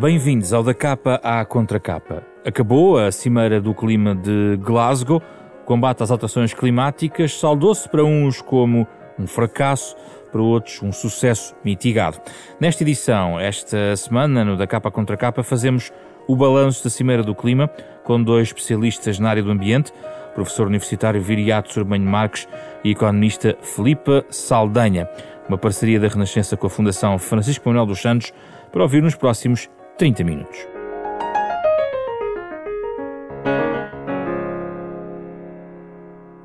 [0.00, 2.22] Bem-vindos ao Da Capa à Contracapa.
[2.42, 5.20] Acabou a Cimeira do Clima de Glasgow.
[5.62, 9.94] O combate às alterações climáticas saudou-se para uns como um fracasso,
[10.32, 12.18] para outros um sucesso mitigado.
[12.58, 15.92] Nesta edição, esta semana, no Da Capa à Contracapa, fazemos
[16.26, 17.68] o balanço da Cimeira do Clima
[18.02, 19.92] com dois especialistas na área do ambiente,
[20.34, 22.48] professor universitário Viriato Sorbanho Marques
[22.82, 25.06] e economista Filipa Saldanha.
[25.46, 28.32] Uma parceria da Renascença com a Fundação Francisco Manuel dos Santos
[28.72, 29.68] para ouvir nos próximos
[30.00, 30.58] 30 minutos.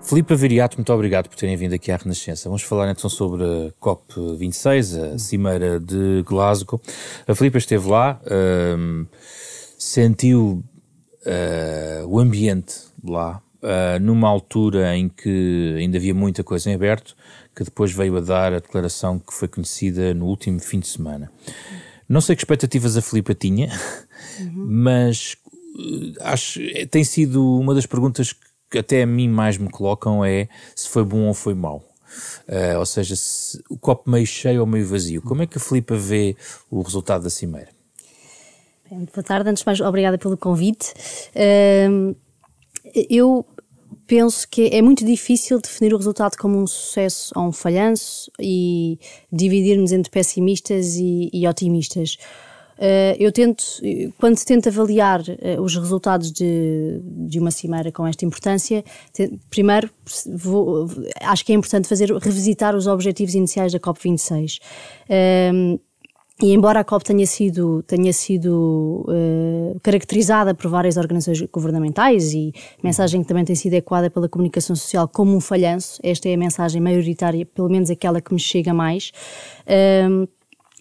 [0.02, 2.50] Filipe Viriato, muito obrigado por terem vindo aqui à Renascença.
[2.50, 6.82] Vamos falar então sobre a COP26, a Cimeira de Glasgow.
[7.26, 8.20] A Filipe esteve lá,
[8.78, 9.06] um,
[9.80, 10.62] sentiu
[11.26, 17.16] uh, o ambiente lá, uh, numa altura em que ainda havia muita coisa em aberto,
[17.56, 21.32] que depois veio a dar a declaração que foi conhecida no último fim de semana.
[22.08, 23.70] Não sei que expectativas a Filipa tinha,
[24.40, 24.66] uhum.
[24.68, 25.36] mas
[25.76, 28.34] uh, acho tem sido uma das perguntas
[28.70, 31.84] que até a mim mais me colocam é se foi bom ou foi mau.
[32.48, 35.22] Uh, ou seja, se, o copo meio cheio ou meio vazio.
[35.22, 36.36] Como é que a Filipa vê
[36.70, 37.70] o resultado da Cimeira?
[38.90, 40.94] Bem, boa tarde, antes de mais, obrigada pelo convite.
[41.36, 42.16] Uh,
[43.10, 43.46] eu
[44.08, 49.00] penso que é muito difícil definir o resultado como um sucesso ou um falhanço e
[49.32, 52.18] dividirmos entre pessimistas e, e otimistas.
[52.78, 53.64] Uh, eu tento,
[54.18, 59.40] quando se tenta avaliar uh, os resultados de, de uma cimeira com esta importância, te,
[59.50, 59.90] primeiro
[60.36, 60.90] vou,
[61.22, 64.60] acho que é importante fazer revisitar os objetivos iniciais da COP26.
[65.10, 65.80] Uh,
[66.42, 72.54] e embora a COP tenha sido, tenha sido uh, caracterizada por várias organizações governamentais e
[72.84, 76.38] mensagem que também tem sido ecoada pela comunicação social como um falhanço, esta é a
[76.38, 79.12] mensagem maioritária, pelo menos aquela que me chega mais.
[79.66, 80.28] Uh,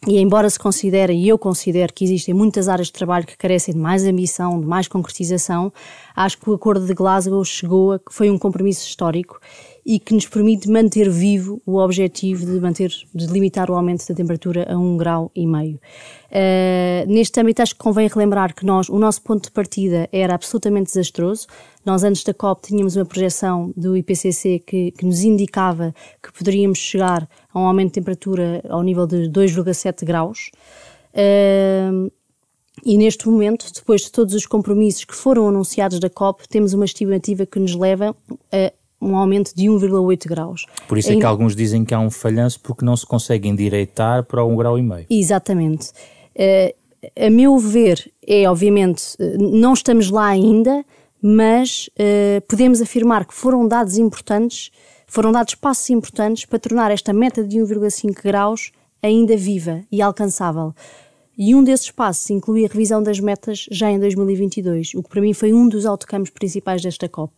[0.06, 3.72] e embora se considere, e eu considero que existem muitas áreas de trabalho que carecem
[3.72, 5.72] de mais ambição, de mais concretização,
[6.15, 9.41] acho que o Acordo de Glasgow chegou a que foi um compromisso histórico
[9.87, 14.15] e que nos permite manter vivo o objetivo de manter, de limitar o aumento da
[14.15, 15.78] temperatura a um grau e meio.
[16.31, 20.34] Uh, neste âmbito acho que convém relembrar que nós, o nosso ponto de partida era
[20.34, 21.47] absolutamente desastroso.
[21.84, 26.78] Nós antes da COP tínhamos uma projeção do IPCC que, que nos indicava que poderíamos
[26.78, 30.51] chegar a um aumento de temperatura ao nível de 2,7 graus.
[31.12, 32.11] Uh,
[32.84, 36.84] e neste momento, depois de todos os compromissos que foram anunciados da COP, temos uma
[36.84, 38.16] estimativa que nos leva
[38.53, 38.72] a
[39.04, 40.66] um aumento de 1,8 graus.
[40.88, 44.25] Por isso é que alguns dizem que há um falhanço porque não se consegue endireitar
[44.25, 45.06] para um grau meio.
[45.10, 45.91] Exatamente.
[46.34, 46.75] Uh,
[47.26, 50.84] a meu ver, é obviamente, eh, não estamos lá ainda,
[51.20, 54.70] mas uh, podemos afirmar que foram dados importantes,
[55.06, 58.72] foram dados passos importantes para tornar esta meta de 1,5 graus
[59.03, 60.75] ainda viva e alcançável.
[61.36, 65.21] E um desses passos inclui a revisão das metas já em 2022, o que para
[65.21, 67.32] mim foi um dos autocampos principais desta COP.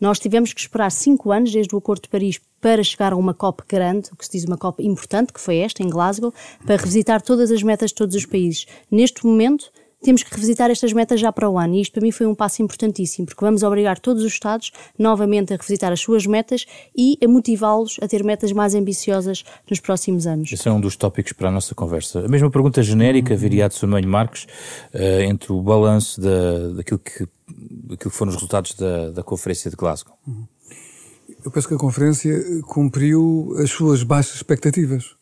[0.00, 3.34] Nós tivemos que esperar cinco anos desde o Acordo de Paris para chegar a uma
[3.34, 6.32] COP grande, que se diz uma COP importante, que foi esta, em Glasgow,
[6.64, 8.66] para revisitar todas as metas de todos os países.
[8.90, 9.70] Neste momento,
[10.02, 11.74] temos que revisitar estas metas já para o ano.
[11.74, 15.52] E isto para mim foi um passo importantíssimo, porque vamos obrigar todos os Estados novamente
[15.52, 16.64] a revisitar as suas metas
[16.96, 20.50] e a motivá-los a ter metas mais ambiciosas nos próximos anos.
[20.52, 22.24] Esse é um dos tópicos para a nossa conversa.
[22.24, 24.44] A mesma pergunta genérica, viriado Somanho Marques,
[24.94, 27.26] uh, entre o balanço da, daquilo que
[27.86, 30.16] aquilo que foram os resultados da, da Conferência de Glasgow?
[30.26, 30.46] Uhum.
[31.44, 35.16] Eu penso que a Conferência cumpriu as suas baixas expectativas.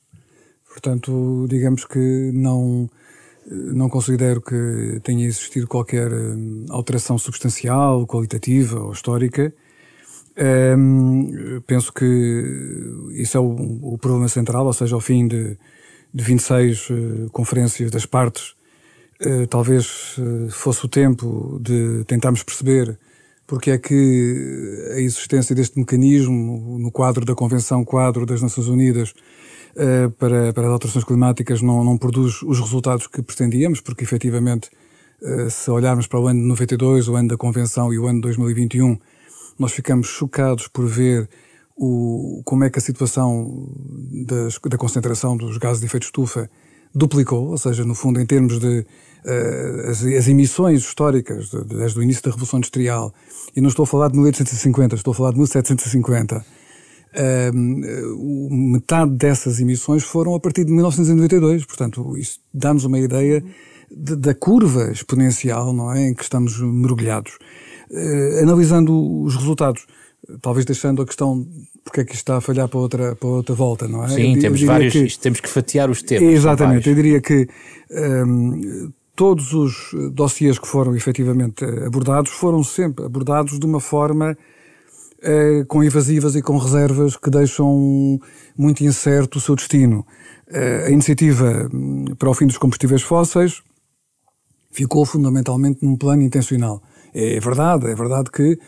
[0.69, 2.89] Portanto, digamos que não,
[3.51, 9.53] não considero que tenha existido qualquer hum, alteração substancial, qualitativa ou histórica.
[10.39, 12.05] Um, penso que
[13.15, 15.59] isso é o, o, problema central, ou seja, ao fim de,
[16.15, 18.58] de 26 uh, eh, conferências das partes, eh,
[19.51, 22.99] talvez uh, fosse o tempo de tentarmos perceber
[23.47, 29.15] porque é que a existência deste mecanismo no quadro da Convenção Quadro das Nações Unidas
[29.75, 34.71] uh, para, para as alterações climáticas não, não produz os resultados que pretendíamos, porque efetivamente,
[35.51, 38.23] se olharmos para o ano de 92, o ano da Convenção e o ano de
[38.23, 38.97] 2021,
[39.59, 41.29] nós ficamos chocados por ver
[41.77, 43.69] o, como é que a situação
[44.25, 46.49] das, da concentração dos gases de efeito estufa
[46.95, 48.87] duplicou, ou seja, no fundo, em termos de
[49.25, 53.13] uh, as, as, emissões históricas de, desde o início da Revolução Industrial,
[53.55, 57.55] e não estou a falar de 1850, estou a falar de 1750, uh,
[58.51, 63.43] metade dessas emissões foram a partir de 1992, portanto, isso dá-nos uma ideia
[63.91, 67.39] de, da curva exponencial, não é, em que estamos mergulhados.
[67.91, 69.87] Uh, analisando os resultados,
[70.41, 71.47] talvez deixando a questão
[71.85, 74.09] porque é que isto está a falhar para outra, para outra volta, não é?
[74.09, 76.35] Sim, eu, temos vários, que, temos que fatiar os temas.
[76.35, 77.49] Exatamente, eu diria que
[77.91, 84.37] um, todos os dossiês que foram efetivamente abordados foram sempre abordados de uma forma
[85.19, 88.21] uh, com evasivas e com reservas que deixam
[88.57, 90.07] muito incerto o seu destino.
[90.49, 93.63] Uh, a iniciativa hum, para o fim dos combustíveis fósseis
[94.71, 96.83] ficou fundamentalmente num plano intencional.
[97.15, 98.59] É, é verdade, é verdade que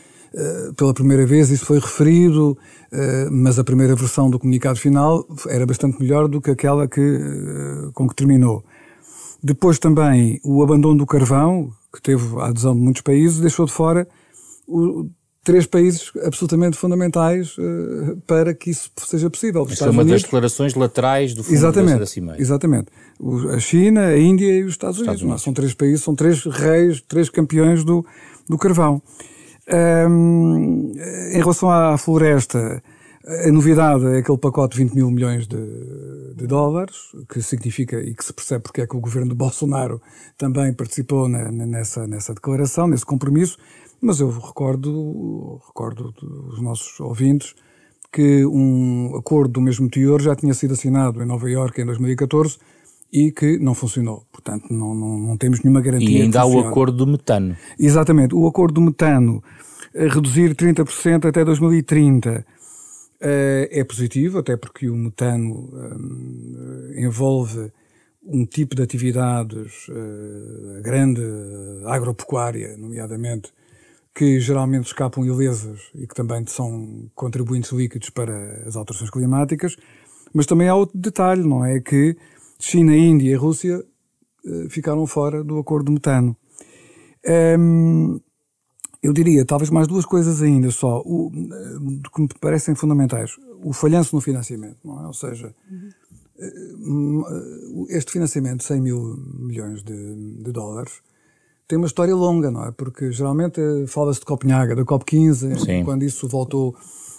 [0.76, 2.56] pela primeira vez isso foi referido,
[2.92, 7.00] uh, mas a primeira versão do comunicado final era bastante melhor do que aquela que,
[7.00, 8.64] uh, com que terminou.
[9.42, 13.72] Depois também o abandono do carvão, que teve a adesão de muitos países, deixou de
[13.72, 14.06] fora
[14.68, 15.08] o,
[15.42, 17.56] três países absolutamente fundamentais
[18.26, 19.66] para que isso seja possível.
[19.68, 22.40] Isso é uma Unidos, das declarações laterais do Fundo exatamente, da Cimeira.
[22.40, 22.88] Exatamente.
[23.50, 25.22] a China, a Índia e os Estados, Estados Unidos.
[25.22, 25.42] Unidos.
[25.42, 28.04] São três países, são três reis, três campeões do,
[28.48, 29.02] do carvão.
[29.72, 30.92] Um,
[31.32, 32.82] em relação à floresta,
[33.24, 36.96] a novidade é aquele pacote de 20 mil milhões de, de, dólares,
[37.28, 40.00] que significa e que se percebe porque é que o governo de Bolsonaro
[40.36, 43.58] também participou na, nessa, nessa declaração, nesse compromisso,
[44.00, 47.54] mas eu recordo, recordo dos nossos ouvintes
[48.12, 52.58] que um acordo do mesmo teor já tinha sido assinado em Nova Iorque em 2014
[53.12, 54.24] e que não funcionou.
[54.30, 56.18] Portanto, não, não, não temos nenhuma garantia.
[56.18, 57.56] E ainda há o acordo do metano.
[57.78, 58.34] Exatamente.
[58.34, 59.42] O acordo do metano,
[59.94, 62.44] a reduzir 30% até 2030,
[63.20, 67.70] eh, é positivo, até porque o metano eh, envolve
[68.24, 71.22] um tipo de atividades eh, grande,
[71.86, 73.52] agropecuária, nomeadamente,
[74.14, 79.76] que geralmente escapam ilesas e que também são contribuintes líquidos para as alterações climáticas.
[80.32, 81.80] Mas também há outro detalhe, não é?
[81.80, 82.16] Que
[82.60, 83.82] China, Índia e Rússia
[84.44, 86.36] eh, ficaram fora do acordo de metano.
[87.58, 88.20] Um,
[89.02, 93.32] eu diria, talvez mais duas coisas ainda só, o, eh, que me parecem fundamentais.
[93.62, 95.06] O falhanço no financiamento, não é?
[95.06, 95.54] Ou seja,
[96.38, 97.24] uhum.
[97.88, 101.00] este financiamento de 100 mil milhões de, de, dólares
[101.66, 102.72] tem uma história longa, não é?
[102.72, 106.76] Porque geralmente fala-se de Copenhaga, da COP15, quando isso voltou,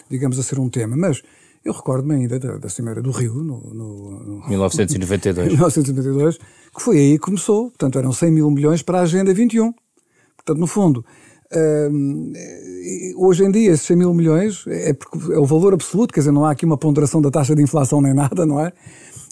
[0.08, 0.96] digamos, a ser um tema.
[0.96, 1.22] Mas
[1.64, 5.48] eu recordo-me ainda da, da Cimeira do Rio, no, no, no 1992.
[5.48, 7.70] 1992, que foi aí que começou.
[7.70, 9.72] Portanto, eram 100 mil milhões para a Agenda 21.
[10.36, 11.04] Portanto, no fundo,
[11.90, 12.32] hum,
[13.16, 16.32] hoje em dia, esses 100 mil milhões é, porque é o valor absoluto, quer dizer,
[16.32, 18.72] não há aqui uma ponderação da taxa de inflação nem nada, não é?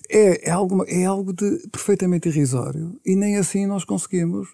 [0.08, 4.48] É, é, algo, é algo de perfeitamente irrisório e nem assim nós conseguimos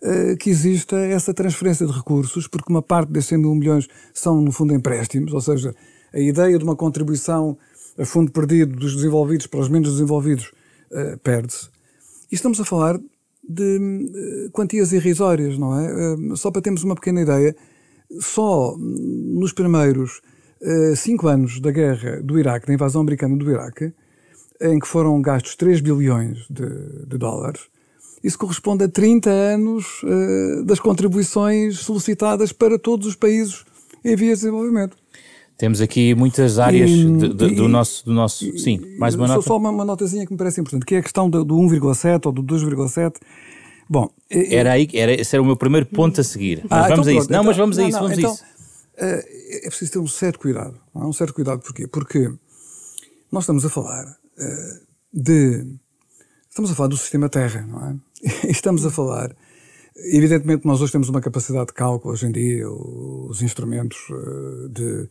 [0.00, 4.40] uh, que exista essa transferência de recursos, porque uma parte desses 100 mil milhões são,
[4.40, 5.74] no fundo, empréstimos, ou seja,
[6.12, 7.56] a ideia de uma contribuição
[7.98, 10.52] a fundo perdido dos desenvolvidos para os menos desenvolvidos
[10.90, 11.68] uh, perde-se.
[12.30, 12.98] E estamos a falar
[13.46, 16.14] de uh, quantias irrisórias, não é?
[16.14, 17.54] Uh, só para termos uma pequena ideia,
[18.20, 20.20] só nos primeiros
[20.94, 23.92] cinco anos da guerra do Iraque, da invasão americana do Iraque,
[24.60, 27.62] em que foram gastos 3 bilhões de, de dólares,
[28.22, 30.02] isso corresponde a 30 anos
[30.64, 33.64] das contribuições solicitadas para todos os países
[34.04, 35.01] em vias de desenvolvimento.
[35.62, 38.58] Temos aqui muitas áreas e, de, de, e, do, nosso, do nosso.
[38.58, 39.42] Sim, mais uma nota.
[39.42, 42.26] Só uma, uma notazinha que me parece importante, que é a questão do, do 1,7
[42.26, 43.14] ou do 2,7.
[43.88, 46.64] Bom, era aí, era, esse era o meu primeiro ponto a seguir.
[46.68, 47.28] Mas ah, vamos então, a isso.
[47.28, 48.44] Pronto, não, então, mas vamos não, a isso, não, vamos então, a isso.
[48.44, 50.80] Uh, é preciso ter um certo cuidado.
[50.92, 51.08] Não?
[51.08, 51.86] Um certo cuidado porquê?
[51.86, 52.28] Porque
[53.30, 55.64] nós estamos a falar uh, de.
[56.50, 57.96] Estamos a falar do sistema Terra, não é?
[58.50, 59.32] estamos a falar
[59.96, 65.08] Evidentemente, nós hoje temos uma capacidade de cálculo, hoje em dia, os instrumentos eh, de,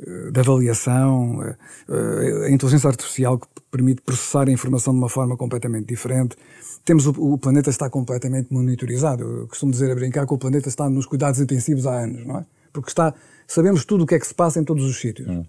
[0.00, 5.34] eh, de avaliação, eh, a inteligência artificial que permite processar a informação de uma forma
[5.34, 6.36] completamente diferente.
[6.84, 9.24] Temos o, o planeta está completamente monitorizado.
[9.24, 12.38] Eu costumo dizer a brincar que o planeta está nos cuidados intensivos há anos, não
[12.38, 12.46] é?
[12.70, 13.14] Porque está,
[13.46, 15.26] sabemos tudo o que é que se passa em todos os sítios.
[15.26, 15.44] Hum.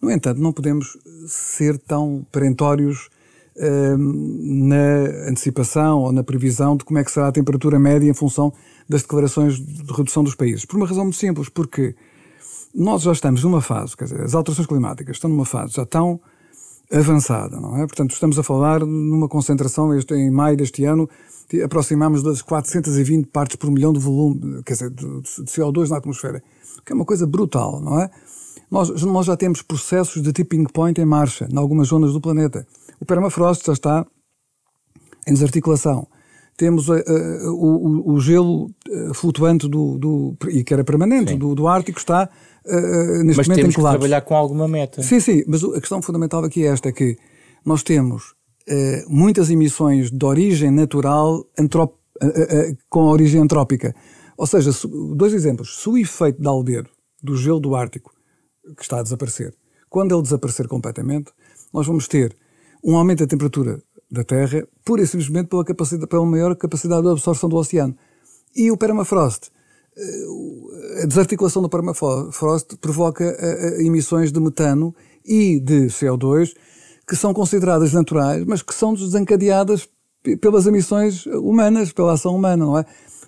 [0.00, 3.10] No entanto, não podemos ser tão perentórios
[3.56, 8.52] na antecipação ou na previsão de como é que será a temperatura média em função
[8.88, 10.64] das declarações de redução dos países.
[10.64, 11.94] Por uma razão muito simples, porque
[12.74, 16.20] nós já estamos numa fase, quer dizer, as alterações climáticas estão numa fase já tão
[16.92, 17.86] avançada, não é?
[17.86, 21.08] Portanto, estamos a falar numa concentração, este, em maio deste ano,
[21.64, 26.42] aproximamos das 420 partes por milhão de volume, quer dizer, de CO2 na atmosfera.
[26.84, 28.10] que é uma coisa brutal, não é?
[28.70, 32.66] Nós, nós já temos processos de tipping point em marcha em algumas zonas do planeta.
[33.04, 34.06] O permafrost já está
[35.28, 36.08] em desarticulação.
[36.56, 41.54] Temos uh, uh, o, o, gelo uh, flutuante do, do, e que era permanente do,
[41.54, 42.30] do, Ártico está
[42.64, 43.98] neste mas momento temos em colapso.
[43.98, 45.02] que trabalhar com alguma meta.
[45.02, 47.18] Sim, sim, mas a questão fundamental aqui é esta, é que
[47.62, 48.34] nós temos
[49.06, 51.92] muitas emissões de origem natural antrop,
[52.88, 53.94] com origem antrópica.
[54.38, 54.70] Ou seja,
[55.14, 55.82] dois exemplos.
[55.82, 56.88] Se o efeito de albedo
[57.22, 58.14] do gelo do Ártico,
[58.74, 59.54] que está a desaparecer,
[59.90, 61.32] quando ele desaparecer completamente,
[61.70, 62.34] nós vamos ter
[62.84, 67.08] um aumento da temperatura da Terra, pura e simplesmente pela, capacidade, pela maior capacidade de
[67.08, 67.96] absorção do oceano.
[68.54, 69.50] E o permafrost,
[69.96, 76.54] eh, a desarticulação do permafrost provoca eh, eh, emissões de metano e de CO2
[77.08, 79.88] que são consideradas naturais, mas que são desencadeadas
[80.40, 82.86] pelas emissões humanas, pela ação humana, não é?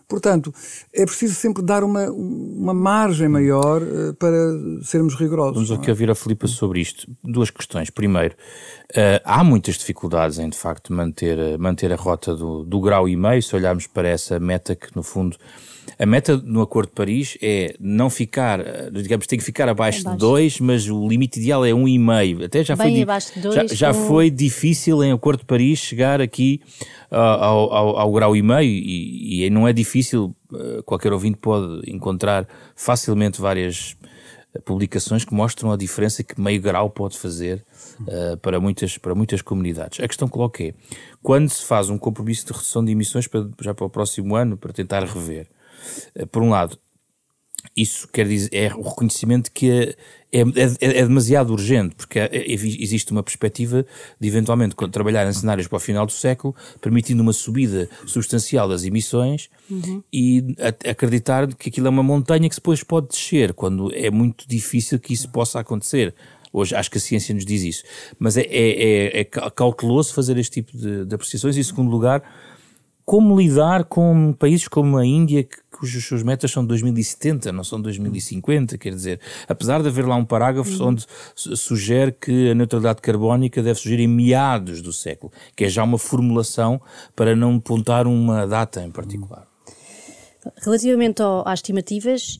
[0.08, 0.54] Portanto,
[0.94, 4.36] é preciso sempre dar uma, uma margem maior uh, para
[4.82, 5.54] sermos rigorosos.
[5.54, 5.92] Vamos aqui é?
[5.92, 7.10] ouvir a Filipa sobre isto.
[7.24, 7.90] Duas questões.
[7.90, 8.34] Primeiro,
[8.92, 13.16] uh, há muitas dificuldades em, de facto, manter, manter a rota do, do grau e
[13.16, 15.36] meio, se olharmos para essa meta que, no fundo,
[15.98, 18.60] a meta no Acordo de Paris é não ficar,
[18.92, 20.18] digamos, tem que ficar abaixo, abaixo.
[20.18, 22.40] de 2, mas o limite ideal é 1,5.
[22.40, 24.06] Um Até já Bem foi, abaixo de dois, já, já um...
[24.06, 26.60] foi difícil em Acordo de Paris chegar aqui
[27.10, 31.38] uh, ao, ao, ao, grau e meio e, e não é difícil, uh, qualquer ouvinte
[31.38, 33.96] pode encontrar facilmente várias
[34.54, 37.64] uh, publicações que mostram a diferença que meio grau pode fazer
[38.00, 40.00] uh, para, muitas, para muitas comunidades.
[40.00, 40.74] A questão que coloco é,
[41.22, 44.56] quando se faz um compromisso de redução de emissões para, já para o próximo ano,
[44.56, 45.55] para tentar rever, eh,
[46.30, 46.78] por um lado,
[47.74, 49.94] isso quer dizer, é o reconhecimento que é,
[50.32, 53.86] é, é, é demasiado urgente, porque é, é, existe uma perspectiva
[54.20, 58.84] de eventualmente trabalhar em cenários para o final do século, permitindo uma subida substancial das
[58.84, 60.02] emissões uhum.
[60.12, 64.46] e a, acreditar que aquilo é uma montanha que depois pode descer, quando é muito
[64.48, 66.14] difícil que isso possa acontecer.
[66.52, 67.84] Hoje acho que a ciência nos diz isso.
[68.18, 71.54] Mas é, é, é cauteloso fazer este tipo de, de apreciações.
[71.54, 72.22] E, em segundo lugar,
[73.04, 77.80] como lidar com países como a Índia, que, cujos suas metas são 2070, não são
[77.80, 80.88] 2050, quer dizer, apesar de haver lá um parágrafo uhum.
[80.88, 85.84] onde sugere que a neutralidade carbónica deve surgir em meados do século, que é já
[85.84, 86.80] uma formulação
[87.14, 89.46] para não apontar uma data em particular.
[90.62, 92.38] Relativamente ao, às estimativas,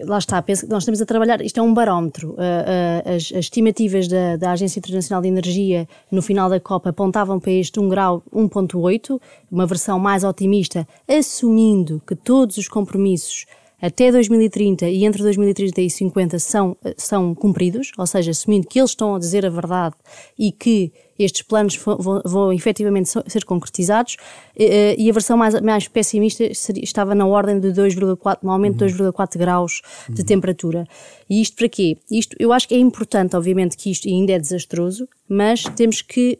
[0.00, 2.32] lá está, penso, nós estamos a trabalhar, isto é um barómetro.
[2.32, 6.88] Uh, uh, as, as, estimativas da, da, Agência Internacional de Energia no final da COP
[6.88, 13.46] apontavam para este 1 grau 1.8, uma versão mais otimista, assumindo que todos os compromissos
[13.80, 18.90] até 2030 e entre 2030 e 2050 são, são cumpridos, ou seja, assumindo que eles
[18.90, 19.94] estão a dizer a verdade
[20.38, 24.16] e que estes planos vão, vão, efetivamente ser concretizados,
[24.58, 28.94] eh, e a versão mais, mais pessimista estava na ordem de 2,4, um aumento de
[28.94, 30.26] 2,4 graus de uhum.
[30.26, 30.86] temperatura.
[31.28, 31.96] E isto para quê?
[32.10, 36.38] Isto, eu acho que é importante, obviamente, que isto ainda é desastroso, mas temos que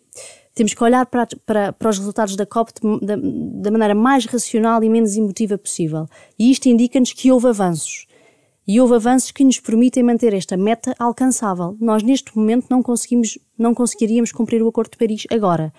[0.56, 4.24] temos que olhar para, para, para os resultados da COP de, da, da maneira mais
[4.24, 6.08] racional e menos emotiva possível.
[6.38, 8.06] E isto indica-nos que houve avanços.
[8.66, 11.76] E houve avanços que nos permitem manter esta meta alcançável.
[11.78, 15.72] Nós, neste momento, não, conseguimos, não conseguiríamos cumprir o Acordo de Paris agora.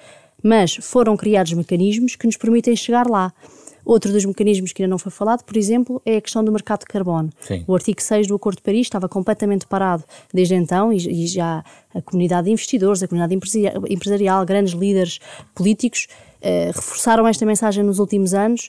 [0.44, 3.34] Mas foram criados mecanismos que nos permitem chegar lá.
[3.88, 6.82] Outro dos mecanismos que ainda não foi falado, por exemplo, é a questão do mercado
[6.82, 7.30] de carbono.
[7.40, 7.64] Sim.
[7.66, 10.04] O artigo 6 do Acordo de Paris estava completamente parado
[10.34, 11.64] desde então e, e já
[11.96, 13.40] a comunidade de investidores, a comunidade
[13.90, 15.20] empresarial, grandes líderes
[15.56, 16.08] políticos
[16.42, 18.68] eh, reforçaram esta mensagem nos últimos anos,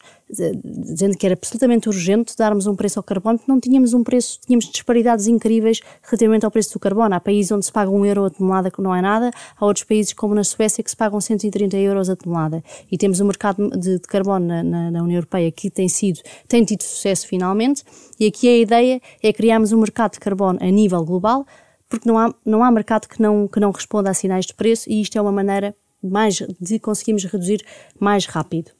[0.64, 4.38] dizendo que era absolutamente urgente darmos um preço ao carbono, porque não tínhamos um preço,
[4.46, 7.14] tínhamos disparidades incríveis relativamente ao preço do carbono.
[7.14, 9.84] Há países onde se paga um euro a tonelada que não é nada, há outros
[9.84, 12.62] países como na Suécia que se pagam 130 euros a tonelada.
[12.90, 16.20] E temos um mercado de, de carbono na, na, na, União Europeia que tem sido,
[16.46, 17.82] tem tido sucesso finalmente,
[18.18, 21.46] e aqui a ideia é criarmos um mercado de carbono a nível global,
[21.88, 24.90] porque não há, não há mercado que não, que não responda a sinais de preço
[24.90, 27.64] e isto é uma maneira mais, de conseguirmos reduzir
[27.99, 28.71] mais rápido.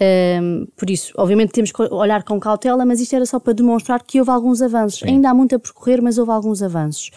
[0.00, 4.02] Um, por isso, obviamente temos que olhar com cautela, mas isto era só para demonstrar
[4.02, 5.00] que houve alguns avanços.
[5.00, 5.06] Sim.
[5.06, 7.10] Ainda há muito a percorrer, mas houve alguns avanços.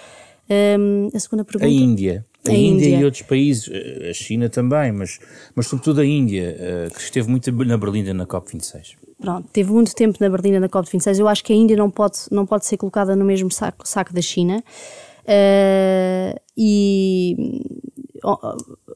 [0.50, 1.66] Um, a segunda pergunta.
[1.66, 2.26] A Índia.
[2.48, 5.20] A, a Índia, Índia, e outros países, eh, a China também, mas,
[5.54, 8.96] mas sobretudo a Índia, eh, que esteve muito na Berlinda na COP26.
[9.20, 11.20] Pronto, teve muito tempo na Berlinda na COP26.
[11.20, 14.12] Eu acho que a Índia não pode, não pode ser colocada no mesmo saco, saco
[14.12, 14.64] da China.
[15.22, 17.62] Uh, e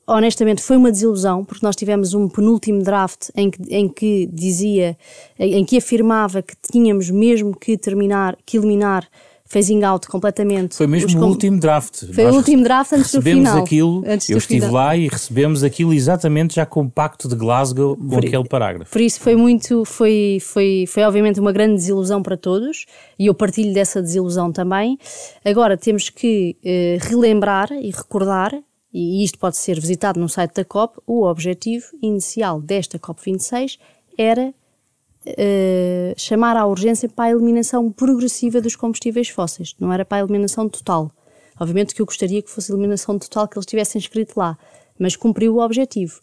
[0.08, 4.98] honestamente foi uma desilusão, porque nós tivemos um penúltimo draft em que, em que dizia,
[5.40, 9.08] em que afirmava que tínhamos mesmo que terminar, que eliminar
[9.48, 10.76] phasing out completamente.
[10.76, 12.06] Foi mesmo o último draft.
[12.12, 13.64] Foi Nós o último draft antes do final.
[13.64, 14.74] aquilo, antes eu estive final.
[14.74, 18.92] lá e recebemos aquilo exatamente já com o pacto de Glasgow, com por, aquele parágrafo.
[18.92, 22.86] Por isso foi muito, foi, foi, foi obviamente uma grande desilusão para todos
[23.20, 24.98] e eu partilho dessa desilusão também.
[25.44, 28.52] Agora temos que eh, relembrar e recordar
[28.98, 33.78] e isto pode ser visitado no site da COP, o objetivo inicial desta COP26
[34.18, 34.54] era
[35.28, 40.22] uh, chamar à urgência para a eliminação progressiva dos combustíveis fósseis, não era para a
[40.22, 41.12] eliminação total.
[41.60, 44.58] Obviamente que eu gostaria que fosse a eliminação total que eles tivessem escrito lá,
[44.98, 46.22] mas cumpriu o objetivo.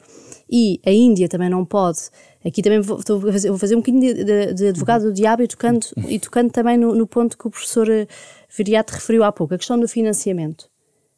[0.50, 1.98] E a Índia também não pode.
[2.42, 2.98] Aqui também vou,
[3.30, 6.50] fazer, vou fazer um bocadinho de, de, de, advogado do diabo e tocando, e tocando
[6.50, 8.06] também no, no ponto que o professor eh,
[8.48, 10.71] Viriato referiu há pouco, a questão do financiamento.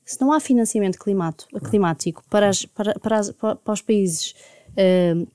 [0.04, 4.34] Se não há financiamento climato, climático para, as, para, para, as, para, os países
[4.70, 5.26] uh,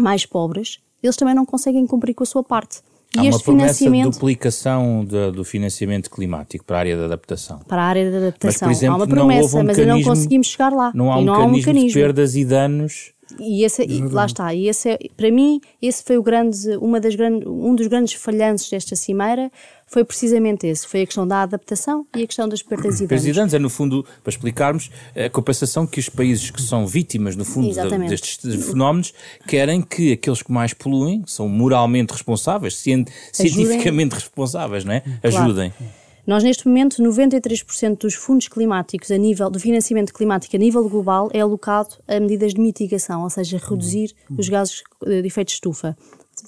[0.00, 2.80] mais pobres, eles também não conseguem cumprir com a sua parte.
[3.14, 7.60] E Há uma promessa de duplicação de, do financiamento climático para a área da adaptação.
[7.60, 8.48] Para a área da adaptação.
[8.48, 10.90] Mas, por exemplo, há uma promessa, um mas ainda não conseguimos chegar lá.
[10.94, 14.00] Não há um, não mecanismo, há um mecanismo de perdas e danos e, esse, e
[14.02, 17.74] lá está, e esse é, para mim, esse foi o grande, uma das grandes, um
[17.74, 19.50] dos grandes falhanços desta cimeira,
[19.86, 23.26] foi precisamente esse, foi a questão da adaptação e a questão das perdas e danos.
[23.26, 27.36] e danos é, no fundo, para explicarmos, a compensação que os países que são vítimas,
[27.36, 28.10] no fundo, Exatamente.
[28.10, 29.12] destes fenómenos,
[29.46, 35.02] querem que aqueles que mais poluem, são moralmente responsáveis, cientificamente responsáveis, não é?
[35.22, 35.70] Ajudem.
[35.70, 36.04] Claro.
[36.26, 41.28] Nós, neste momento, 93% dos fundos climáticos a nível do financiamento climático a nível global
[41.34, 45.96] é alocado a medidas de mitigação, ou seja, reduzir os gases de efeito de estufa.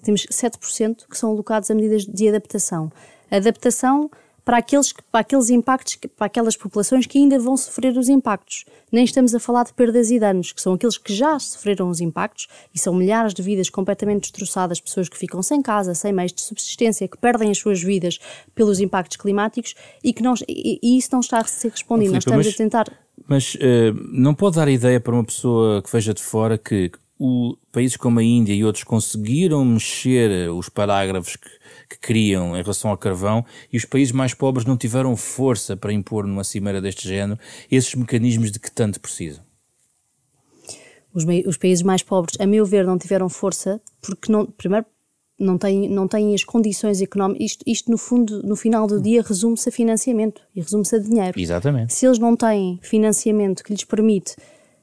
[0.03, 2.91] Temos 7% que são alocados a medidas de adaptação.
[3.31, 4.11] Adaptação
[4.47, 8.65] para aqueles, para aqueles impactos, para aquelas populações que ainda vão sofrer os impactos.
[8.93, 12.01] Nem estamos a falar de perdas e danos, que são aqueles que já sofreram os
[12.01, 16.33] impactos e são milhares de vidas completamente destroçadas, pessoas que ficam sem casa, sem meios
[16.33, 18.21] de subsistência, que perdem as suas vidas
[18.55, 22.13] pelos impactos climáticos e que não, e, e isso não está a ser respondido.
[22.13, 22.93] Nós estamos mas, a tentar.
[23.27, 23.59] Mas uh,
[24.13, 28.21] não pode dar ideia para uma pessoa que veja de fora que o, países como
[28.21, 31.49] a Índia e outros conseguiram mexer os parágrafos que
[31.89, 35.93] que queriam em relação ao carvão e os países mais pobres não tiveram força para
[35.93, 37.39] impor numa cimeira deste género
[37.71, 39.45] esses mecanismos de que tanto precisam?
[41.13, 44.85] Os, os países mais pobres, a meu ver, não tiveram força porque, não, primeiro,
[45.39, 47.45] não têm, não têm as condições económicas.
[47.45, 51.39] Isto, isto, no fundo, no final do dia, resume-se a financiamento e resume-se a dinheiro.
[51.39, 51.93] Exatamente.
[51.93, 54.37] Se eles não têm financiamento que lhes permite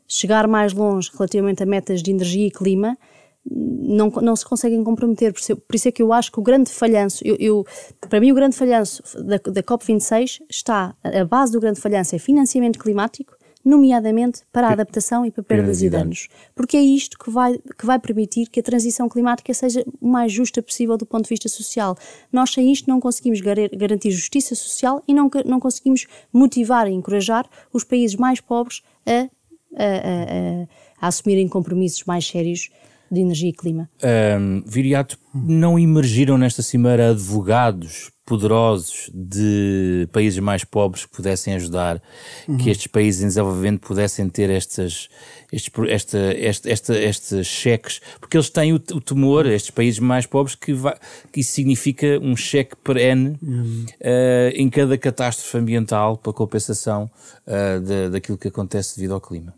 [0.08, 2.98] chegar mais longe relativamente a metas de energia e clima,
[3.46, 5.34] não, não se conseguem comprometer.
[5.34, 7.66] Por isso, por isso é que eu acho que o grande falhanço, eu, eu
[8.10, 12.20] para mim, o grande falhanço da, da COP26 está, a base do grande falhanço é
[12.20, 16.28] financiamento climático, nomeadamente para a adaptação e para perdas e danos.
[16.54, 20.32] Porque é isto que vai, que vai permitir que a transição climática seja o mais
[20.32, 21.98] justa possível do ponto de vista social.
[22.32, 27.50] Nós, sem isto, não conseguimos garantir justiça social e não, não conseguimos motivar e encorajar
[27.72, 30.64] os países mais pobres a, a, a,
[31.02, 32.70] a assumirem compromissos mais sérios
[33.14, 33.90] de energia e clima.
[34.04, 42.02] Um, Viriato, não emergiram nesta cimeira advogados poderosos de países mais pobres que pudessem ajudar,
[42.48, 42.58] uhum.
[42.58, 45.10] que estes países em desenvolvimento pudessem ter estas,
[45.52, 50.26] estes, esta, esta, esta, estes cheques, porque eles têm o, o temor, estes países mais
[50.26, 50.96] pobres, que, vai,
[51.34, 53.86] que isso significa um cheque perene uhum.
[54.00, 57.12] uh, em cada catástrofe ambiental para compensação
[57.46, 59.54] uh, de, daquilo que acontece devido ao clima.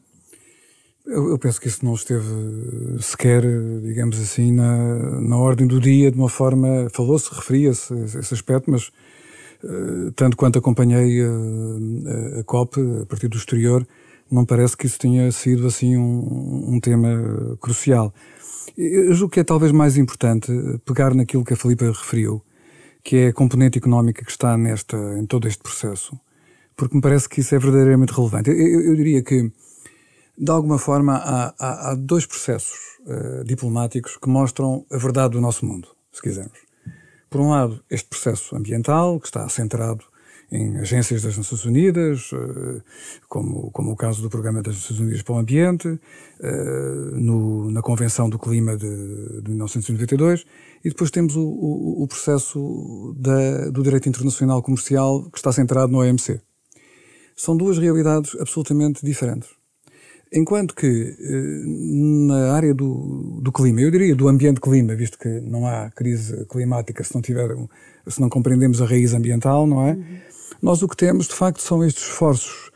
[1.06, 2.26] Eu, eu, penso que isso não esteve
[3.00, 3.44] sequer,
[3.82, 6.88] digamos assim, na, na ordem do dia, de uma forma.
[6.92, 8.88] Falou-se, referia-se a esse aspecto, mas
[9.64, 13.88] uh, tanto quanto acompanhei uh, a COP a partir do exterior,
[14.32, 18.12] não parece que isso tenha sido assim um, um tema crucial.
[18.76, 20.52] Eu julgo que é talvez mais importante
[20.86, 22.42] pegar naquilo que a Filipe referiu,
[23.04, 26.20] que é a componente económica que está nesta, em todo este processo,
[26.76, 28.50] porque me parece que isso é verdadeiramente relevante.
[28.50, 29.52] eu, eu diria que
[30.38, 35.42] de alguma forma, há, há, há dois processos uh, diplomáticos que mostram a verdade do
[35.42, 36.60] nosso mundo, se quisermos.
[37.30, 40.04] Por um lado, este processo ambiental, que está centrado
[40.52, 42.84] em agências das Nações Unidas, uh,
[43.30, 46.00] como, como o caso do Programa das Nações Unidas para o Ambiente, uh,
[47.14, 50.46] no, na Convenção do Clima de, de 1992,
[50.84, 55.92] e depois temos o, o, o processo da, do direito internacional comercial, que está centrado
[55.92, 56.42] no OMC.
[57.36, 59.55] São duas realidades absolutamente diferentes.
[60.36, 65.30] Enquanto que eh, na área do, do clima, eu diria do ambiente clima, visto que
[65.30, 67.56] não há crise climática se não tiver,
[68.06, 69.94] se não compreendemos a raiz ambiental, não é?
[69.94, 70.04] Uhum.
[70.62, 72.70] Nós o que temos, de facto, são estes esforços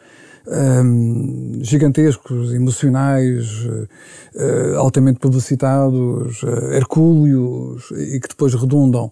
[0.48, 9.12] um, gigantescos, emocionais, uh, altamente publicitados, uh, hercúleos, e que depois redundam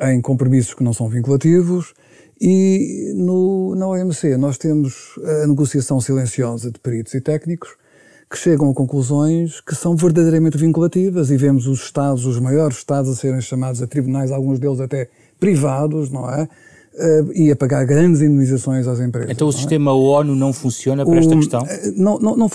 [0.00, 1.94] em compromissos que não são vinculativos
[2.44, 7.76] E no, na OMC nós temos a negociação silenciosa de peritos e técnicos
[8.28, 13.08] que chegam a conclusões que são verdadeiramente vinculativas e vemos os Estados, os maiores Estados,
[13.12, 16.48] a serem chamados a tribunais, alguns deles até privados, não é?
[16.94, 19.30] Uh, e a pagar grandes indenizações às empresas.
[19.30, 19.54] Então o é?
[19.54, 21.64] sistema ONU não funciona para o, esta questão?
[21.64, 22.48] Eh, não, não, não,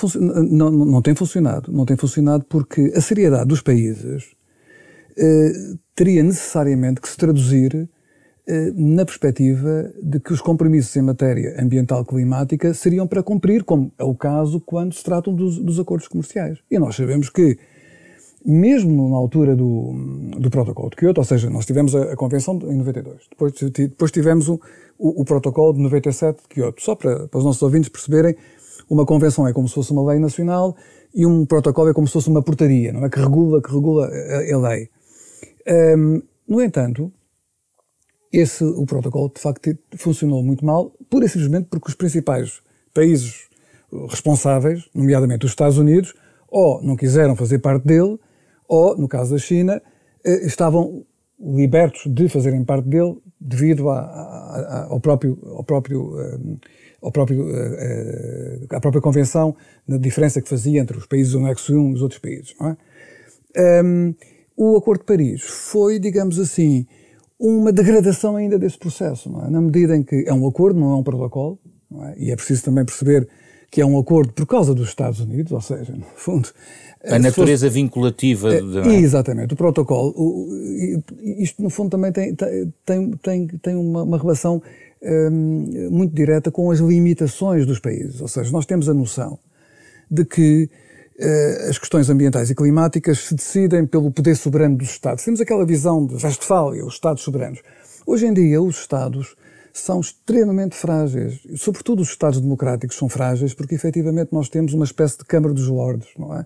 [0.43, 1.71] não, não, tem funcionado.
[1.71, 4.25] Não tem funcionado porque a seriedade dos países
[5.17, 7.96] uh, teria necessariamente que se traduzir uh,
[8.75, 14.03] na perspectiva de que os compromissos em matéria ambiental climática seriam para cumprir, como é
[14.03, 16.59] o caso quando se tratam dos, dos acordos comerciais.
[16.71, 17.57] E nós sabemos que
[18.45, 19.93] mesmo na altura do,
[20.39, 24.11] do protocolo de Kyoto, ou seja, nós tivemos a, a convenção em 92, depois, depois
[24.11, 24.53] tivemos o,
[24.97, 26.81] o, o, protocolo de 97 de Kyoto.
[26.81, 28.37] Só para, para os nossos ouvintes perceberem,
[28.89, 30.77] uma convenção é como se fosse uma lei nacional
[31.13, 33.09] e um protocolo é como se fosse uma portaria, não é?
[33.09, 34.89] Que regula, que regula a, a lei.
[35.97, 37.11] Um, no entanto,
[38.31, 42.61] esse, o protocolo de facto funcionou muito mal, pura e simplesmente porque os principais
[42.93, 43.47] países
[44.09, 46.13] responsáveis, nomeadamente os Estados Unidos,
[46.47, 48.19] ou não quiseram fazer parte dele,
[48.67, 49.81] ou, no caso da China,
[50.25, 51.05] eh, estavam
[51.39, 56.39] libertos de fazerem parte dele devido a, a, ao próprio, ao próprio, eh,
[57.01, 59.55] ao próprio, eh, à própria convenção,
[59.87, 62.55] na diferença que fazia entre os países do anexo 1 e os outros países.
[63.55, 63.83] É?
[63.83, 64.13] Um,
[64.55, 66.87] o Acordo de Paris foi, digamos assim,
[67.39, 69.49] uma degradação ainda desse processo, é?
[69.49, 71.59] na medida em que é um acordo, não é um protocolo,
[72.03, 72.15] é?
[72.17, 73.27] e é preciso também perceber
[73.69, 76.49] que é um acordo por causa dos Estados Unidos, ou seja, no fundo,
[77.05, 78.53] a natureza fosse, vinculativa.
[78.53, 78.89] É, de...
[78.95, 80.13] Exatamente, o protocolo.
[80.15, 80.49] O,
[81.37, 82.35] isto, no fundo, também tem,
[82.85, 84.61] tem, tem, tem uma, uma relação
[85.01, 88.21] um, muito direta com as limitações dos países.
[88.21, 89.37] Ou seja, nós temos a noção
[90.09, 90.69] de que
[91.67, 95.23] as questões ambientais e climáticas se decidem pelo poder soberano dos Estados.
[95.23, 97.59] Temos aquela visão de Westfália, os Estados soberanos.
[98.05, 99.35] Hoje em dia, os Estados
[99.73, 101.39] são extremamente frágeis.
[101.55, 105.67] Sobretudo os Estados democráticos são frágeis porque, efetivamente, nós temos uma espécie de Câmara dos
[105.67, 106.45] Lordes, não é?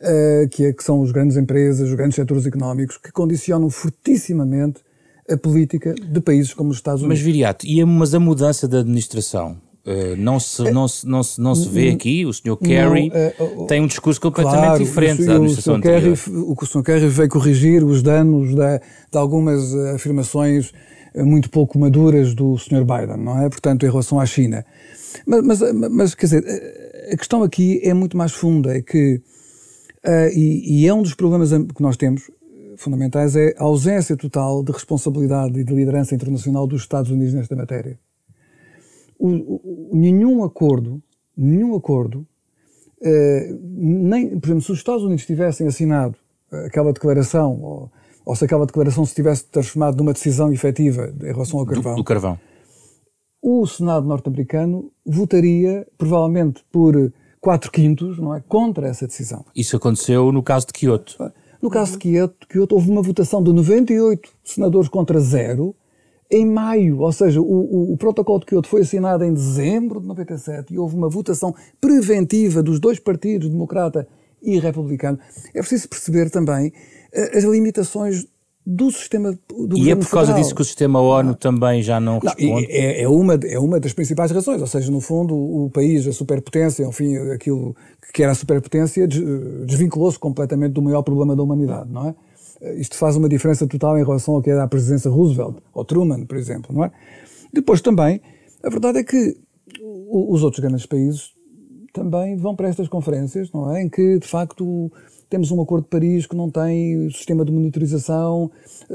[0.00, 4.80] uh, que, é, que são as grandes empresas, os grandes setores económicos, que condicionam fortissimamente
[5.28, 7.18] a política de países como os Estados Unidos.
[7.18, 9.56] Mas, Viriato, e a, mas a mudança da administração?
[9.86, 12.56] Uh, não, se, não, se, não, se, não se vê aqui, o Sr.
[12.56, 16.66] Kerry não, uh, tem um discurso completamente claro, diferente o, da administração o Kerry, O
[16.66, 16.82] Sr.
[16.82, 20.72] Kerry veio corrigir os danos de, de algumas afirmações
[21.14, 22.84] muito pouco maduras do Sr.
[22.84, 23.48] Biden, não é?
[23.48, 24.66] Portanto, em relação à China.
[25.24, 26.44] Mas, mas, mas, quer dizer,
[27.12, 29.22] a questão aqui é muito mais funda, é que
[30.06, 32.30] Uh, e, e, é um dos problemas que nós temos
[32.76, 37.56] fundamentais é a ausência total de responsabilidade e de liderança internacional dos Estados Unidos nesta
[37.56, 37.98] matéria.
[39.18, 41.02] O, o, nenhum acordo,
[41.36, 42.26] nenhum acordo,
[43.00, 46.16] uh, nem, por exemplo, se os Estados Unidos tivessem assinado
[46.66, 47.92] aquela declaração, ou,
[48.24, 51.98] ou se aquela declaração se tivesse transformado numa decisão efetiva em relação ao carvão, do,
[51.98, 52.38] do carvão.
[53.42, 59.44] o Senado norte-americano votaria, provavelmente por 4 quintos, não é, contra essa decisão.
[59.54, 61.16] Isso aconteceu no caso de Kyoto.
[61.62, 65.74] No caso de Kyoto, Kyoto houve uma votação de 98 senadores contra zero
[66.30, 70.06] em maio, ou seja, o, o, o, protocolo de Kyoto foi assinado em dezembro de
[70.06, 74.08] 97 e houve uma votação preventiva dos dois partidos, democrata
[74.42, 75.18] e republicano.
[75.54, 78.26] É preciso perceber também uh, as limitações
[78.66, 80.42] do sistema do E é por causa federal.
[80.42, 81.34] disso que o sistema ONU não.
[81.34, 82.50] também já não responde?
[82.50, 85.70] Não, é, é, uma, é uma das principais razões, ou seja, no fundo o, o
[85.70, 87.76] país, a superpotência, enfim, aquilo
[88.12, 89.06] que era a superpotência
[89.64, 92.14] desvinculou-se completamente do maior problema da humanidade, não é?
[92.76, 96.24] Isto faz uma diferença total em relação ao que era a presidência Roosevelt, ou Truman,
[96.24, 96.92] por exemplo, não é?
[97.52, 98.20] Depois também,
[98.62, 99.36] a verdade é que
[100.08, 101.34] os outros grandes países
[101.92, 103.82] também vão para estas conferências, não é?
[103.82, 104.90] Em que, de facto,
[105.28, 108.50] temos um Acordo de Paris que não tem sistema de monitorização,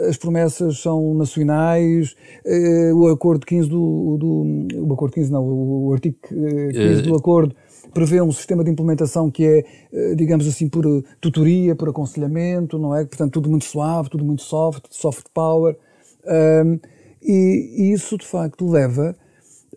[0.08, 5.91] as promessas são nacionais, eh, o Acordo 15 do, do o Acordo 15 não, o
[5.93, 7.56] artigo 15 eh, do Acordo
[7.94, 10.86] prevê um sistema de implementação que é, eh, digamos assim, por
[11.20, 13.06] tutoria, por aconselhamento, não é?
[13.06, 15.76] Portanto, tudo muito suave, tudo muito soft, soft power.
[16.26, 16.80] Um,
[17.22, 19.16] e, e, isso, de facto, leva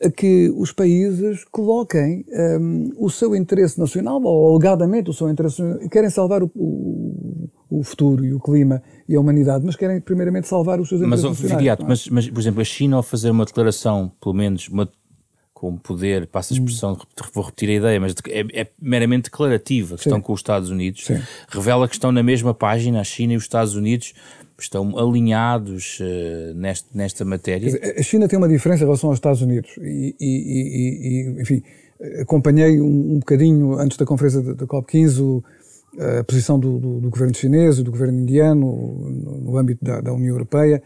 [0.03, 2.25] a que os países coloquem
[2.61, 7.83] um, o seu interesse nacional, ou alegadamente o seu interesse querem salvar o, o, o,
[7.83, 11.41] futuro e o clima e a humanidade, mas querem primeiramente salvar os seus interesses mas,
[11.43, 11.81] nacionais.
[11.81, 11.85] É?
[11.87, 14.89] Mas, mas, por exemplo, a China ao fazer uma declaração, pelo menos uma,
[15.65, 16.99] com poder, passa a expressão,
[17.33, 20.11] vou repetir a ideia, mas é, é meramente declarativa, que Sim.
[20.11, 21.23] estão com os Estados Unidos, Sim.
[21.49, 24.13] revela que estão na mesma página, a China e os Estados Unidos,
[24.59, 27.67] estão alinhados uh, neste, nesta matéria?
[27.71, 31.41] Dizer, a China tem uma diferença em relação aos Estados Unidos e, e, e, e
[31.41, 31.63] enfim,
[32.21, 35.43] acompanhei um, um, bocadinho antes da conferência da COP15
[36.21, 40.01] a posição do, do, do, governo chinês e do governo indiano no, no âmbito da,
[40.01, 40.83] da, União Europeia.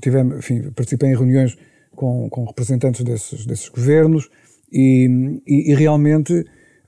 [0.00, 1.56] Tivemos, enfim, participei em reuniões
[1.94, 4.28] com, com representantes desses, desses governos
[4.72, 6.44] e, e, e realmente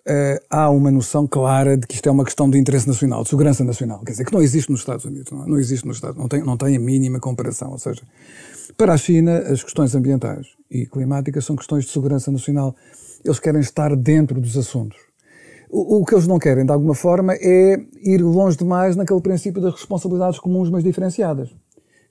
[0.09, 3.29] Uh, há uma noção clara de que isto é uma questão de interesse nacional, de
[3.29, 4.05] segurança nacional.
[4.05, 5.49] Quer dizer, que não existe nos Estados Unidos, não, é?
[5.49, 7.73] não existe nos Estados não tem, não tem a mínima comparação.
[7.73, 8.03] Ou seja,
[8.79, 12.77] para a China, as questões ambientais e climáticas são questões de segurança nacional.
[13.25, 14.97] Eles querem estar dentro dos assuntos.
[15.69, 19.61] O, o que eles não querem, de alguma forma, é ir longe demais naquele princípio
[19.61, 21.51] das responsabilidades comuns, mas diferenciadas.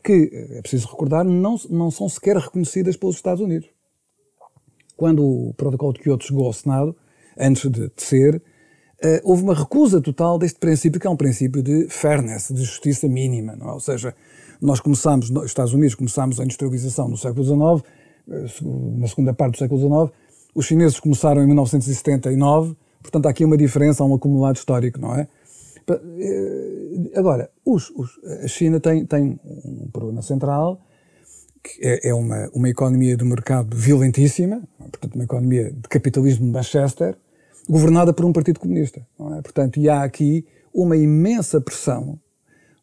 [0.05, 3.67] Que, é preciso recordar, não, não são sequer reconhecidas pelos Estados Unidos.
[4.95, 6.95] Quando o protocolo de Kyoto chegou ao Senado,
[7.35, 8.41] antes de, ser, uh,
[9.23, 13.57] houve uma recusa total deste princípio, que é um princípio de fairness, de justiça mínima,
[13.59, 13.65] é?
[13.65, 14.15] Ou seja,
[14.61, 17.89] nós começamos, nos Estados Unidos começamos a industrialização no século XIX,
[18.29, 18.45] eh,
[18.97, 20.17] na segunda parte do século XIX,
[20.53, 25.15] os chineses começaram em 1979, portanto há aqui uma diferença, há um acumulado histórico, não
[25.15, 25.27] é?
[25.87, 30.81] Eh, agora, os, os, a China tem, tem um problema central,
[31.63, 36.51] que é, é uma, uma economia de mercado violentíssima, portanto uma economia de capitalismo de
[36.51, 37.17] Manchester,
[37.67, 38.99] governada por um partido comunista.
[38.99, 39.41] É?
[39.41, 42.19] Portanto, e há aqui uma imensa pressão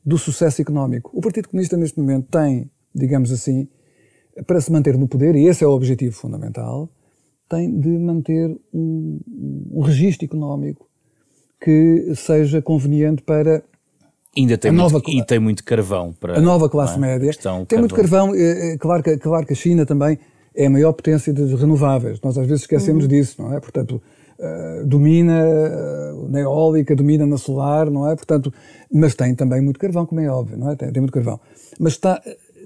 [0.04, 1.10] do sucesso económico.
[1.14, 3.68] O Partido Comunista, neste momento, tem, digamos assim,
[4.46, 6.90] para se manter no poder, e esse é o objetivo fundamental,
[7.48, 9.20] tem de manter um,
[9.70, 10.88] um registro económico
[11.62, 13.62] que seja conveniente para
[14.36, 16.98] Ainda tem, muito, nova, e tem muito carvão para a nova classe é?
[16.98, 17.30] média.
[17.32, 17.78] tem carvão.
[17.80, 18.34] muito carvão.
[18.34, 20.18] É, é, claro, que, claro que a China também
[20.56, 22.18] é a maior potência de renováveis.
[22.22, 23.10] Nós às vezes esquecemos uhum.
[23.10, 23.60] disso, não é?
[23.60, 24.02] Portanto,
[24.38, 28.16] uh, domina uh, na eólica, domina na solar, não é?
[28.16, 28.52] Portanto,
[28.90, 30.76] mas tem também muito carvão, como é óbvio, não é?
[30.76, 31.38] Tem, tem muito carvão.
[31.78, 32.18] Mas está,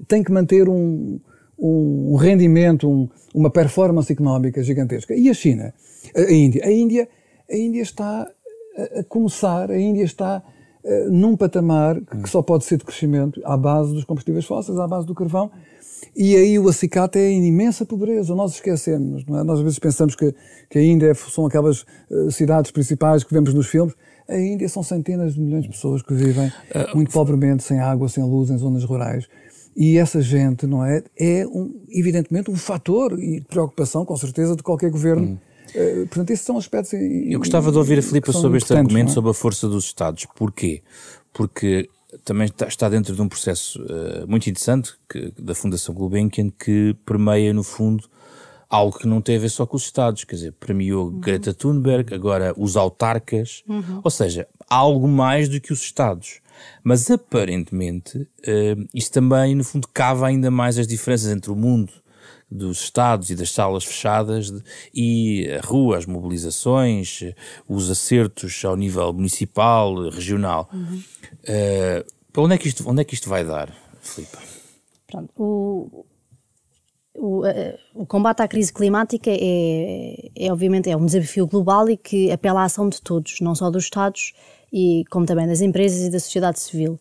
[0.07, 1.19] tem que manter um,
[1.59, 5.13] um rendimento, um, uma performance económica gigantesca.
[5.13, 5.73] E a China?
[6.15, 6.65] A, a Índia?
[6.65, 7.09] A Índia,
[7.51, 8.25] a Índia está
[8.77, 10.41] a, começar, a Índia está
[10.83, 14.77] uh, num patamar que, que só pode ser de crescimento à base dos combustíveis fósseis,
[14.79, 15.51] à base do carvão,
[16.15, 18.35] e aí o acicate é em imensa pobreza.
[18.35, 19.43] Nós esquecemos, não é?
[19.43, 20.33] Nós às vezes pensamos que,
[20.69, 23.93] que a Índia são aquelas uh, cidades principais que vemos nos filmes.
[24.27, 28.09] A Índia são centenas de milhões de pessoas que vivem uh, muito pobremente, sem água,
[28.09, 29.27] sem luz, em zonas rurais.
[29.75, 31.03] E essa gente, não é?
[31.15, 35.27] É, um, evidentemente, um fator de preocupação, com certeza, de qualquer governo.
[35.27, 35.37] Hum.
[35.75, 36.93] Uh, portanto, esses são aspectos.
[36.93, 39.13] Eu gostava de ouvir a Filipa sobre este argumento, é?
[39.13, 40.25] sobre a força dos Estados.
[40.35, 40.81] Porquê?
[41.33, 41.89] Porque
[42.23, 47.53] também está, dentro de um processo uh, muito interessante que, da Fundação Gulbenkian que permeia,
[47.53, 48.09] no fundo,
[48.69, 51.19] algo que não tem a ver só com os Estados, quer dizer, premiou uhum.
[51.19, 54.01] Greta Thunberg, agora os autarcas, uhum.
[54.03, 56.39] ou seja, algo mais do que os Estados.
[56.83, 61.91] Mas aparentemente, uh, isso também, no fundo, cava ainda mais as diferenças entre o mundo
[62.49, 67.23] dos Estados e das salas fechadas de, e a rua, as mobilizações,
[67.67, 70.69] os acertos ao nível municipal, regional.
[70.73, 71.03] Uhum.
[71.43, 74.37] Uh, onde, é que isto, onde é que isto vai dar, Filipe?
[75.07, 76.05] Pronto, o,
[77.13, 77.43] o,
[77.95, 82.61] o, combate à crise climática é, é, obviamente, é um desafio global e que apela
[82.61, 84.33] à ação de todos, não só dos Estados,
[84.71, 86.99] e como também das empresas e da sociedade civil.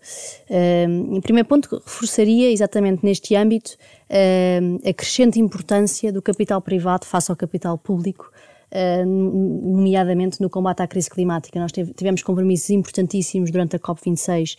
[0.48, 3.76] Uh, em primeiro ponto, reforçaria exatamente neste âmbito
[4.08, 8.30] a crescente importância do capital privado face ao capital público,
[8.72, 11.58] uh, nomeadamente no combate à crise climática.
[11.58, 14.56] Nós tivemos compromissos importantíssimos durante a COP26.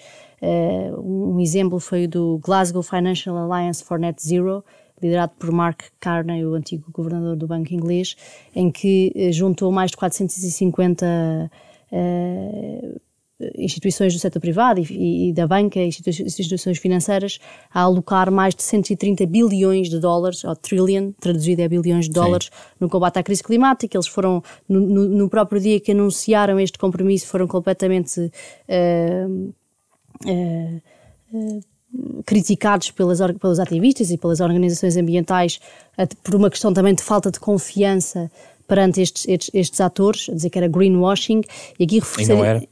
[0.97, 4.63] um exemplo foi o do Glasgow Financial Alliance for Net Zero,
[5.01, 8.15] liderado por Mark Carney, o antigo governador do Banco Inglês,
[8.55, 11.51] em que juntou mais de 450
[11.91, 13.01] uh,
[13.55, 17.39] instituições do setor privado e, e da banca, instituições financeiras,
[17.71, 22.49] a alocar mais de 130 bilhões de dólares, ou trillion, traduzido é bilhões de dólares,
[22.51, 22.75] Sim.
[22.79, 23.95] no combate à crise climática.
[23.95, 28.31] Eles foram, no, no, próprio dia que anunciaram este compromisso, foram completamente.
[28.67, 29.53] Uh,
[30.25, 30.81] uh,
[32.25, 35.59] criticados pelas, pelos ativistas e pelas organizações ambientais
[36.21, 38.29] por uma questão também de falta de confiança
[38.67, 41.41] perante estes, estes, estes atores, a dizer que era greenwashing,
[41.79, 42.33] e aqui reforçaria.
[42.33, 42.67] E não era?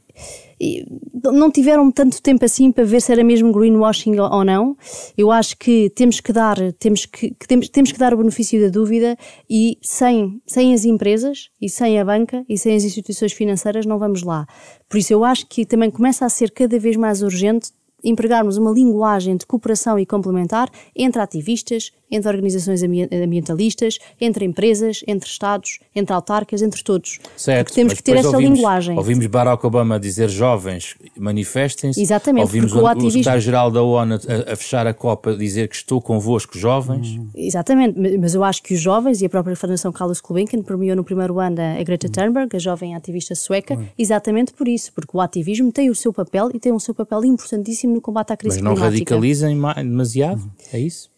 [1.24, 4.76] Não tiveram tanto tempo assim para ver se era mesmo greenwashing ou não.
[5.16, 8.60] Eu acho que temos que dar, temos que, que, temos, temos que dar o benefício
[8.60, 9.16] da dúvida
[9.48, 13.98] e sem, sem as empresas e sem a banca e sem as instituições financeiras não
[13.98, 14.46] vamos lá.
[14.88, 17.70] Por isso eu acho que também começa a ser cada vez mais urgente
[18.04, 25.28] empregarmos uma linguagem de cooperação e complementar entre ativistas, entre organizações ambientalistas, entre empresas, entre
[25.28, 27.18] Estados, entre autarcas, entre todos.
[27.36, 28.96] Certo, Porque temos que ter essa ouvimos, linguagem.
[28.96, 32.00] Ouvimos Barack Obama dizer jovens manifestem-se.
[32.00, 32.42] Exatamente.
[32.42, 33.10] Ouvimos o, o, ativismo...
[33.10, 37.08] secretário-geral da ONU a, a, fechar a Copa dizer que estou convosco, jovens.
[37.08, 37.28] Hum.
[37.34, 41.04] Exatamente, mas eu acho que os jovens e a própria Fundação Carlos Gulbenkian premiou no
[41.04, 43.86] primeiro ano a Greta Thunberg, a jovem ativista sueca, hum.
[43.98, 47.24] exatamente por isso, porque o ativismo tem o seu papel e tem o seu papel
[47.24, 48.80] importantíssimo no combate à crise climática.
[48.80, 51.15] Mas não radicalizem demasiado, é isso?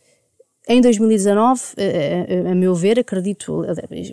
[0.68, 3.64] Em 2019, a, a, a, meu ver, acredito,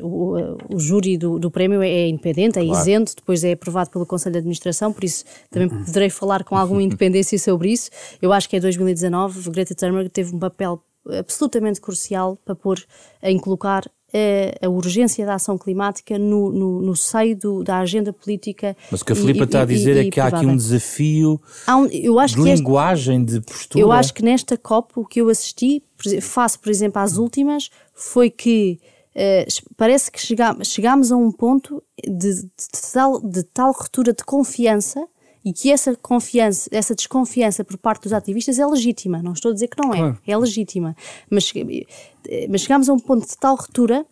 [0.01, 0.35] o,
[0.73, 2.79] o júri do, do, prémio é independente, é claro.
[2.79, 5.83] isento, depois é aprovado pelo Conselho de Administração, por isso também uhum.
[5.83, 7.89] poderei falar com alguma independência sobre isso.
[8.21, 10.81] Eu acho que em 2019 Greta Thunberg teve um papel
[11.19, 12.81] absolutamente crucial para pôr,
[13.21, 13.83] em colocar
[14.15, 18.75] a, a urgência da ação climática no, no, no seio do, da agenda política.
[18.89, 21.41] Mas o que a Filipa está a dizer e, é que há aqui um desafio
[21.69, 23.83] um, de linguagem, este, de postura.
[23.83, 25.83] Eu acho que nesta COP o que eu assisti,
[26.21, 28.79] face, por exemplo, às últimas, foi que
[29.15, 30.19] uh, parece que
[30.63, 35.05] chegámos a um ponto de, de, de, tal, de tal ruptura de confiança
[35.45, 39.21] e que essa confiança, essa desconfiança por parte dos ativistas é legítima.
[39.21, 40.19] Não estou a dizer que não é, claro.
[40.25, 40.95] é legítima.
[41.29, 41.53] Mas,
[42.49, 44.03] mas chegámos a um ponto de tal ruptura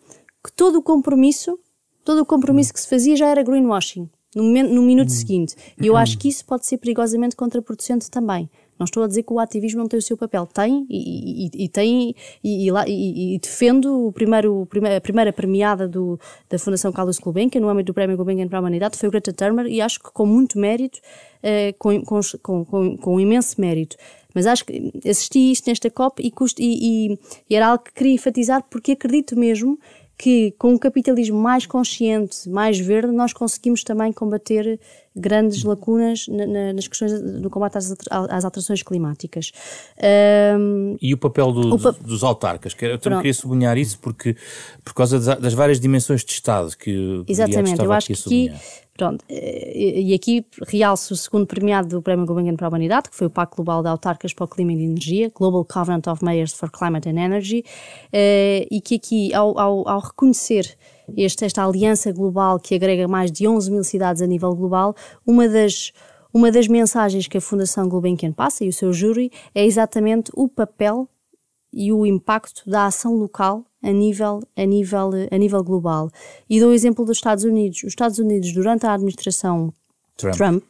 [0.44, 1.58] que todo o compromisso,
[2.04, 5.10] todo o compromisso que se fazia já era greenwashing no, no minuto hum.
[5.10, 5.56] seguinte.
[5.80, 8.48] E eu acho que isso pode ser perigosamente contraproducente também.
[8.78, 10.46] Não estou a dizer que o ativismo não tem o seu papel.
[10.46, 16.58] Tem e, e, e tem e, e, defendo o primeiro, a primeira premiada do, da
[16.58, 19.70] Fundação Carlos Gulbenkian no âmbito do Prémio Gulbenkian para a Humanidade foi o Greta Thunberg
[19.70, 22.20] e acho que com muito mérito, uh, com, com,
[22.64, 23.96] com, com imenso mérito.
[24.34, 28.64] Mas acho que assisti isto nesta COP e, e, e, era algo que queria enfatizar
[28.68, 29.78] porque acredito mesmo
[30.16, 34.78] que com um capitalismo mais consciente, mais verde, nós conseguimos também combater
[35.16, 39.52] grandes lacunas na, na, nas questões do combate às, às alterações climáticas.
[40.58, 42.74] Um, e o papel do, o pa dos autarcas?
[42.80, 44.36] Eu também queria sublinhar isso porque,
[44.84, 48.52] por causa das, das várias dimensões de Estado que Exatamente, eu acho que aqui
[48.96, 53.16] Pronto, eh, e aqui realço o segundo premiado do Prémio Gulbenkian para a Humanidade, que
[53.16, 56.52] foi o Pacto Global de Autarcas para o Clima e Energia, Global Covenant of Mayors
[56.52, 57.64] for Climate and Energy,
[58.12, 60.76] eh, e que aqui, ao, ao, ao reconhecer
[61.16, 64.94] este, esta aliança global que agrega mais de 11 mil cidades a nível global,
[65.26, 65.92] uma das,
[66.32, 70.48] uma das mensagens que a Fundação Gulbenkian passa e o seu júri é exatamente o
[70.48, 71.08] papel
[71.74, 76.10] e o impacto da ação local a nível, a nível, a nível global.
[76.48, 77.78] E dou o exemplo dos Estados Unidos.
[77.82, 79.72] Os Estados Unidos, durante a administração
[80.16, 80.62] Trump, Trump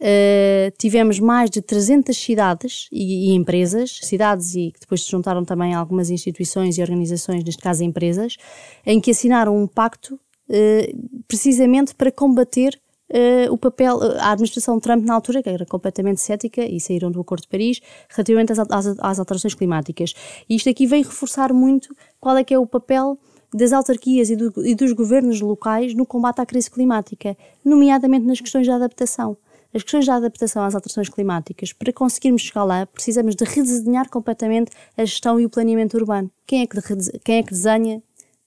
[0.00, 5.44] uh, tivemos mais de 300 cidades e, e, empresas, cidades e que depois se juntaram
[5.44, 8.36] também algumas instituições e organizações, neste caso empresas,
[8.84, 10.14] em que assinaram um pacto
[10.48, 15.64] uh, precisamente para combater Uh, o papel, uh, a administração Trump na altura, que era
[15.64, 20.12] completamente cética, e saíram do Acordo de Paris, relativamente às, às, às, alterações climáticas.
[20.48, 23.16] E isto aqui vem reforçar muito qual é que é o papel
[23.54, 28.40] das autarquias e, do, e dos governos locais no combate à crise climática, nomeadamente nas
[28.40, 29.36] questões da adaptação.
[29.72, 34.70] As questões da adaptação às alterações climáticas, para conseguirmos chegar lá, precisamos de redesenhar completamente
[34.96, 36.30] a gestão e o planeamento urbano.
[36.46, 36.80] Quem é que,
[37.24, 38.02] quem é que desenha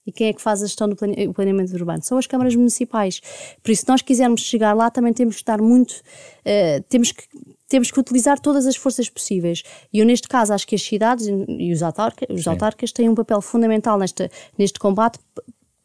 [0.06, 2.02] e quem é que faz a gestão do planeamento urbano?
[2.02, 3.20] São as câmaras municipais.
[3.62, 5.92] Por isso, se nós quisermos chegar lá, também temos que estar muito.
[6.40, 7.24] Uh, temos que
[7.70, 9.62] temos que utilizar todas as forças possíveis.
[9.92, 13.14] E eu, neste caso, acho que as cidades e os, autarcas, os autarcas têm um
[13.14, 15.20] papel fundamental neste, neste combate,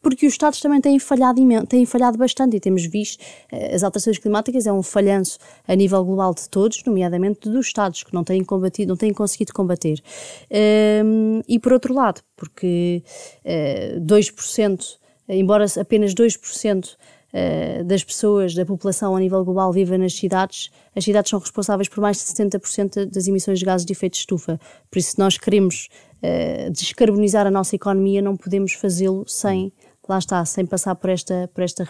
[0.08, 3.20] porque os Estados também têm falhado, têm falhado bastante e temos visto
[3.52, 8.04] uh, as alterações climáticas é um falhanço a nível global de todos, nomeadamente dos Estados
[8.04, 10.00] que não têm combatido, não têm conseguido combater.
[11.04, 13.02] Um, e por outro lado, porque
[13.44, 14.80] uh, 2%,
[15.28, 21.02] embora apenas 2% uh, das pessoas, da população a nível global viva nas cidades, as
[21.02, 24.60] cidades são responsáveis por mais de 70% das emissões de gases de efeito de estufa.
[24.88, 25.88] Por isso, se nós queremos
[26.22, 29.72] uh, descarbonizar a nossa economia, não podemos fazê-lo sem
[30.08, 31.88] lá está, sem passar por esta, por esta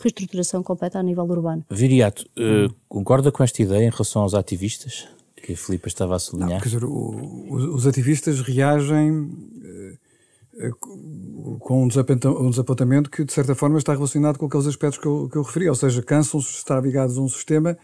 [0.00, 1.64] reestruturação completa a nível urbano.
[1.70, 5.08] Viriato, uh, concorda com esta ideia em relação aos ativistas?
[5.36, 6.52] Que a Filipe estava a sublinhar.
[6.52, 13.24] Não, quer dizer, o, os ativistas reagem uh, uh, com um desapontamento, um desapontamento, que,
[13.24, 16.02] de certa forma, está relacionado com aqueles aspectos que eu, que eu referi, ou seja,
[16.02, 17.76] cansam-se de estar ligados a um sistema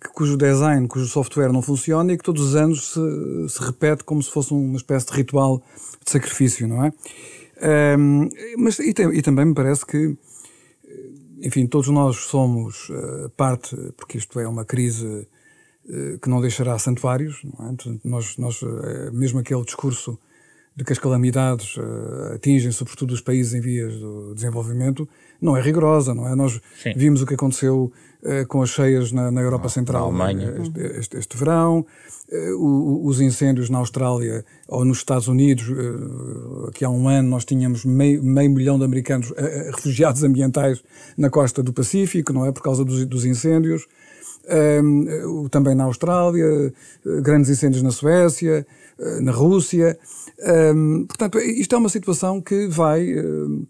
[0.00, 4.04] que, cujo design, cujo software não funciona e que todos os anos se, se repete
[4.04, 5.62] como se fosse uma espécie de ritual
[6.04, 6.92] de sacrifício, não é?
[7.62, 10.16] Um, mas e, e, também me parece que,
[11.40, 15.28] enfim, todos nós somos uh, parte, porque isto é uma crise
[15.86, 17.76] uh, que não deixará santuários, não é?
[18.04, 20.18] Nós, nós uh, mesmo aquele discurso
[20.74, 21.76] de que as calamidades
[22.34, 25.06] atingem sobretudo os países em vias de desenvolvimento,
[25.38, 26.34] não é rigorosa, não é?
[26.34, 26.94] Nós Sim.
[26.96, 27.92] vimos o que aconteceu
[28.48, 30.54] com as cheias na, na Europa Central na Alemanha.
[30.62, 31.84] Este, este, este verão,
[32.32, 37.44] eh, os incêndios na Austrália ou nos Estados Unidos, eh, que há um ano nós
[37.44, 40.82] tínhamos meio, meio milhão de americanos eh, refugiados ambientais
[41.18, 42.50] na costa do Pacífico, não é?
[42.52, 43.86] Por causa dos, dos incêndios.
[44.82, 46.72] Um, também na Austrália,
[47.22, 48.66] grandes incêndios na Suécia,
[49.20, 49.96] na Rússia.
[50.74, 53.68] Um, portanto, isto é uma situação que vai uh,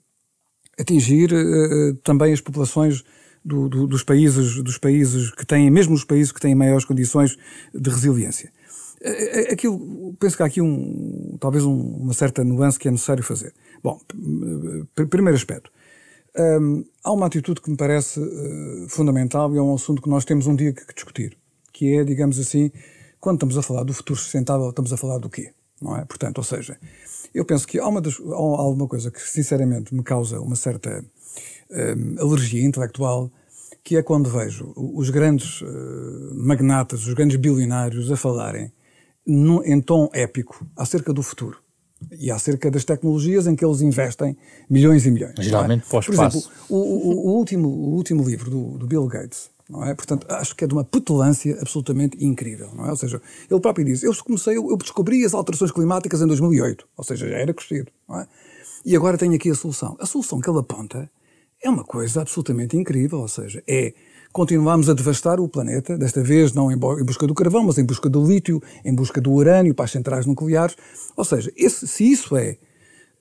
[0.81, 3.05] atingir uh, também as populações
[3.45, 7.37] do, do, dos países dos países que têm, mesmo os países que têm maiores condições
[7.75, 8.53] de resiliência.
[9.51, 13.53] Aquilo, penso que há aqui um, talvez um, uma certa nuance que é necessário fazer.
[13.83, 14.01] Bom,
[14.95, 15.71] primeiro aspecto.
[16.39, 20.25] Um, há uma atitude que me parece uh, fundamental e é um assunto que nós
[20.25, 21.37] temos um dia que, que, discutir,
[21.73, 22.71] que é, digamos assim,
[23.21, 25.53] quando estamos a falar do futuro sustentável, estamos a falar do quê?
[25.81, 26.05] Não é?
[26.05, 26.79] Portanto, ou seja,
[27.35, 31.05] eu penso que há, uma das, há alguma coisa que sinceramente me causa uma certa
[31.73, 33.31] um, alergia intelectual,
[33.83, 35.67] que é quando vejo os grandes uh,
[36.35, 38.73] magnatas, os grandes bilionários a falarem
[39.27, 41.59] em tom épico acerca do futuro
[42.11, 44.37] e acerca das tecnologias em que eles investem
[44.69, 45.35] milhões e milhões.
[45.39, 46.01] Geralmente é?
[46.01, 49.95] Por exemplo, o, o, o, último, o último livro do, do, Bill Gates, não é?
[49.95, 52.91] Portanto, acho que é de uma petulância absolutamente incrível, não é?
[52.91, 56.87] Ou seja, ele próprio diz, eu comecei, eu, eu descobri as alterações climáticas em 2008,
[56.97, 58.27] ou seja, já era crescido, não é?
[58.85, 59.97] E agora tenho aqui a solução.
[60.01, 61.09] A solução que ele aponta
[61.63, 63.95] é uma coisa absolutamente incrível, ou seja, é
[64.33, 68.09] continuamos a devastar o planeta, desta vez não em busca do carvão, mas em busca
[68.09, 70.75] do lítio, em busca do urânio para as centrais nucleares.
[71.17, 72.57] Ou seja, esse, se isso é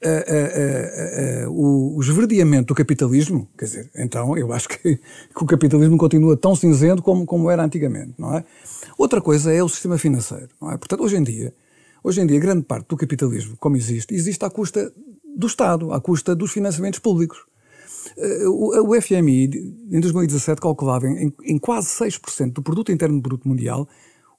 [0.04, 5.44] uh, uh, uh, o, o esverdeamento do capitalismo, quer dizer, então eu acho que, que,
[5.44, 8.44] o capitalismo continua tão cinzento como, como era antigamente, não é?
[8.98, 10.78] Outra coisa é o sistema financeiro, não é?
[10.78, 11.54] Portanto, hoje em dia,
[12.02, 14.92] hoje em dia, grande parte do capitalismo, como existe, existe à custa
[15.36, 17.51] do Estado, à custa dos financiamentos públicos.
[18.18, 19.45] Eh, o FMI,
[19.91, 23.88] em 2017, calculava em, quase 6% do produto interno bruto mundial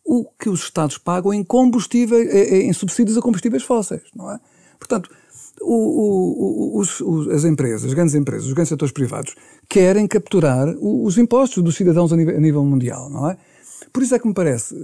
[0.04, 4.30] o que os Estados pagam em combustíveis, eh, eh, em subsídios a combustíveis fósseis, não
[4.30, 4.40] é?
[4.78, 5.08] Portanto,
[5.60, 7.00] o, o, os,
[7.30, 9.34] as empresas, as grandes empresas, os grandes setores privados,
[9.68, 13.36] querem capturar os impostos dos cidadãos a nível, a nível mundial, não é?
[13.92, 14.74] Por isso é que me parece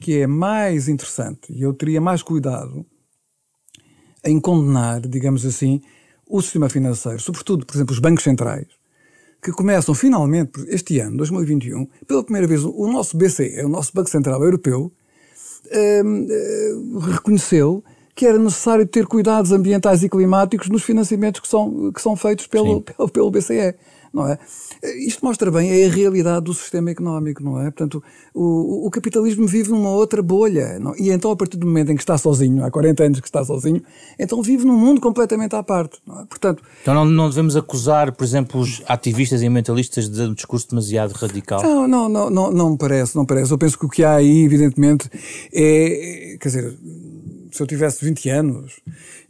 [0.00, 2.84] que é mais interessante, e eu teria mais cuidado
[4.24, 5.82] em condenar, digamos assim,
[6.32, 8.66] o sistema financeiro, sobretudo, por exemplo, os bancos centrais,
[9.42, 14.08] que começam finalmente, este ano, 2021, pela primeira vez, o nosso BCE, o nosso Banco
[14.08, 14.90] Central Europeu,
[15.70, 21.92] hum, hum, reconheceu que era necessário ter cuidados ambientais e climáticos nos financiamentos que são,
[21.92, 23.74] que são feitos pelo, pelo, pelo BCE
[24.12, 24.38] não é?
[24.98, 27.64] Isto mostra bem a realidade do sistema económico, não é?
[27.64, 28.02] Portanto,
[28.34, 30.94] o, o capitalismo vive numa outra bolha, não?
[30.96, 33.44] e então a partir do momento em que está sozinho, há 40 anos que está
[33.44, 33.82] sozinho,
[34.18, 36.24] então vive num mundo completamente à parte, não é?
[36.26, 36.62] Portanto...
[36.82, 41.12] Então não, não devemos acusar, por exemplo, os ativistas e ambientalistas de um discurso demasiado
[41.12, 41.62] radical?
[41.62, 43.50] Não, não, não, não, não me parece, não me parece.
[43.50, 45.08] Eu penso que o que há aí, evidentemente,
[45.52, 46.78] é, quer dizer,
[47.52, 48.80] se eu tivesse 20 anos,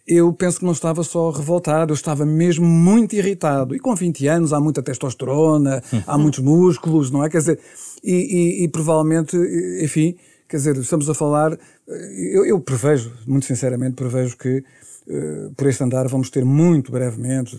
[0.06, 3.74] eu penso que não estava só revoltado, eu estava mesmo muito irritado.
[3.74, 7.30] E com 20 anos há muita testosterona, há muitos músculos, não é?
[7.30, 7.60] Quer dizer,
[8.02, 8.12] e,
[8.60, 9.36] e, e provavelmente,
[9.80, 10.16] enfim,
[10.48, 11.56] quer dizer, estamos a falar.
[11.86, 14.64] Eu, eu prevejo, muito sinceramente, prevejo que
[15.06, 17.56] uh, por este andar vamos ter muito brevemente,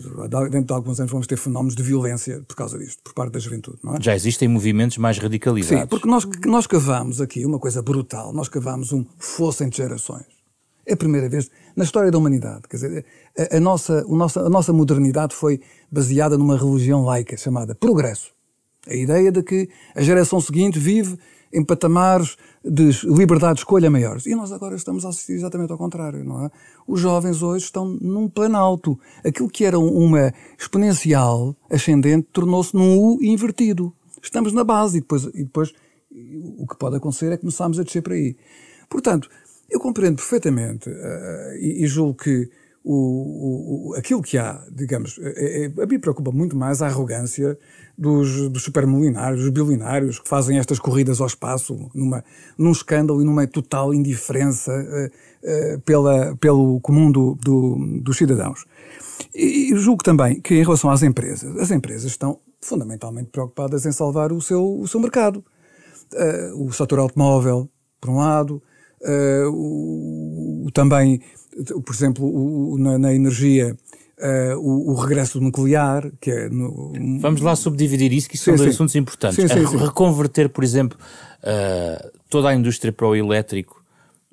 [0.50, 3.38] dentro de alguns anos, vamos ter fenómenos de violência por causa disto, por parte da
[3.38, 3.98] juventude, não é?
[4.02, 5.82] Já existem movimentos mais radicalizados.
[5.82, 10.26] Sim, porque nós, nós cavamos aqui uma coisa brutal, nós cavamos um fosso entre gerações.
[10.86, 12.62] É a primeira vez na história da humanidade.
[12.68, 13.06] Quer dizer,
[13.38, 15.60] a, a nossa, o nossa, a nossa modernidade foi
[15.90, 18.32] baseada numa religião laica chamada progresso.
[18.86, 21.18] A ideia de que a geração seguinte vive
[21.52, 24.26] em patamares de liberdade de escolha maiores.
[24.26, 26.50] E nós agora estamos a assistir exatamente ao contrário, não é?
[26.86, 28.98] Os jovens hoje estão num planalto.
[29.24, 33.92] Aquilo que era uma exponencial ascendente tornou-se num U invertido.
[34.20, 35.72] Estamos na base e depois, e depois
[36.58, 38.36] o que pode acontecer é começarmos a descer para aí.
[38.88, 39.28] Portanto,
[39.70, 42.50] eu compreendo perfeitamente uh, e, e, julgo que
[42.84, 47.58] o, o, aquilo que há, digamos, é, é, a mim preocupa muito mais a arrogância
[47.96, 52.22] dos, dos supermilionários, dos bilionários que fazem estas corridas ao espaço numa,
[52.58, 58.66] num escândalo e numa total indiferença uh, uh, pela, pelo comum do, do, dos cidadãos.
[59.34, 63.92] E, e julgo também que em relação às empresas, as empresas estão fundamentalmente preocupadas em
[63.92, 65.42] salvar o seu, o seu mercado.
[66.12, 68.62] Uh, o setor automóvel, por um lado,
[69.04, 71.20] uh, o, o, também,
[71.84, 73.76] por exemplo, o, na, na, energia,
[74.18, 76.48] uh, o, regresso nuclear, que é...
[76.48, 78.74] No, Vamos lá subdividir isso, que isso sim, são dois sim.
[78.74, 79.36] assuntos importantes.
[79.36, 80.98] Sim, sim, reconverter, por exemplo,
[81.42, 83.84] uh, toda a indústria para o elétrico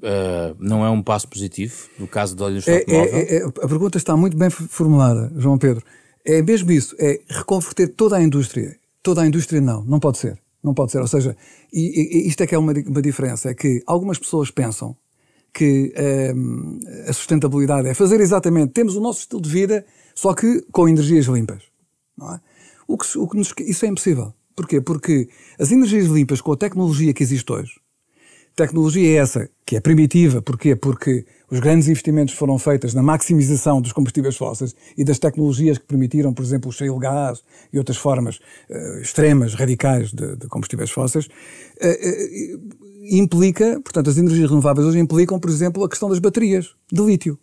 [0.01, 3.13] Uh, não é um passo positivo no caso da indústria é, automóvel?
[3.13, 5.86] É, é, a pergunta está muito bem formulada, João Pedro.
[6.26, 8.76] É mesmo isso, é reconverter toda a indústria.
[9.03, 10.41] Toda a indústria não, não pode ser.
[10.64, 10.99] Não pode ser.
[10.99, 11.36] Ou seja,
[11.74, 14.95] e, e isto é que é uma, uma diferença: é que algumas pessoas pensam
[15.53, 15.93] que
[16.36, 19.86] um, a sustentabilidade é fazer exatamente, temos o nosso estilo de vida,
[20.16, 21.64] só que com energias limpas.
[22.18, 22.39] Não é?
[22.91, 24.34] o que, o que nos, isso é impossível.
[24.55, 24.82] Porquê?
[24.82, 27.80] Porque as energias limpas, com a tecnologia que existe hoje,
[28.66, 30.41] tecnologia é essa, que é primitiva.
[30.41, 30.76] Porquê?
[30.76, 35.86] Porque os grandes investimentos foram feitos na maximização dos combustíveis fósseis e das tecnologias que
[35.86, 37.43] permitiram, por exemplo, o shale gas
[37.74, 38.39] e outras formas
[38.70, 44.99] uh, extremas, radicais de, de combustíveis fósseis, uh, uh, implica, portanto, as energias renováveis hoje
[44.99, 47.38] implicam, por exemplo, a questão das baterias de lítio.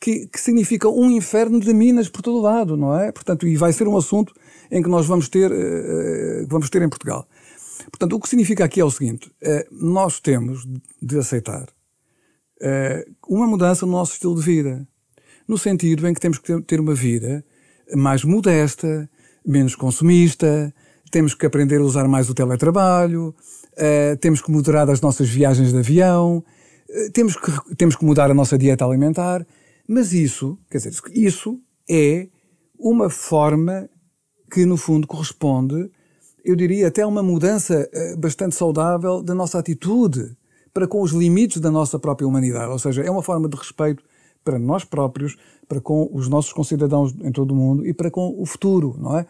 [0.00, 3.12] Que, que, significa um inferno de minas por todo lado, não é?
[3.12, 4.34] Portanto, e vai ser um assunto
[4.68, 7.24] em que nós vamos ter, uh, vamos ter em Portugal.
[7.92, 10.66] Portanto, o que significa aqui é o seguinte: uh, nós temos
[11.00, 14.88] de aceitar uh, uma mudança no nosso estilo de vida,
[15.46, 17.44] no sentido em que temos que ter uma vida
[17.94, 19.08] mais modesta,
[19.46, 20.74] menos consumista,
[21.10, 23.34] temos que aprender a usar mais o teletrabalho,
[23.74, 26.42] uh, temos que moderar as nossas viagens de avião,
[27.12, 29.46] temos, que, temos que mudar a nossa dieta alimentar,
[29.88, 32.28] mas isso, quer dizer, isso é
[32.78, 33.88] uma forma
[34.50, 35.90] que, no fundo, corresponde,
[36.44, 40.36] eu diria, até uma mudança uh, bastante saudável da nossa atitude
[40.72, 42.70] para com os limites da nossa própria humanidade.
[42.70, 44.02] Ou seja, é uma forma de respeito
[44.44, 45.36] para nós próprios,
[45.68, 49.18] para com os nossos concidadãos em todo o mundo e para com o futuro, não
[49.18, 49.26] é?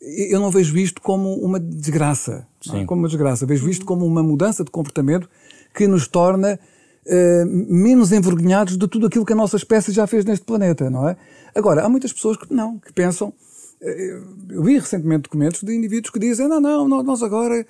[0.00, 2.84] eu não vejo isto como uma desgraça, é?
[2.84, 5.28] como uma desgraça, vejo isto como uma mudança de comportamento
[5.74, 6.58] que nos torna
[7.06, 11.08] uh, menos envergonhados de tudo aquilo que a nossa espécie já fez neste planeta, não
[11.08, 11.16] é?
[11.54, 13.32] Agora, há muitas pessoas que não, que pensam,
[13.80, 17.66] eu vi recentemente documentos de indivíduos que dizem, não, não, nós agora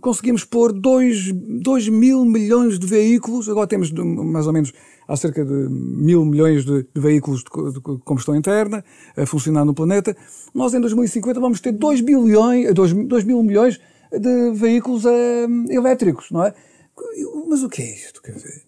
[0.00, 4.72] conseguimos pôr 2 mil milhões de veículos, agora temos mais ou menos
[5.06, 8.84] há cerca de mil milhões de, de veículos de, de, combustão interna
[9.16, 10.16] a funcionar no planeta.
[10.54, 13.80] Nós em 2050 vamos ter 2 bilhões, 2, 2 mil milhões
[14.10, 15.08] de veículos uh,
[15.70, 16.52] elétricos, não é?
[17.48, 18.20] Mas o que é isto?
[18.20, 18.62] Quer dizer,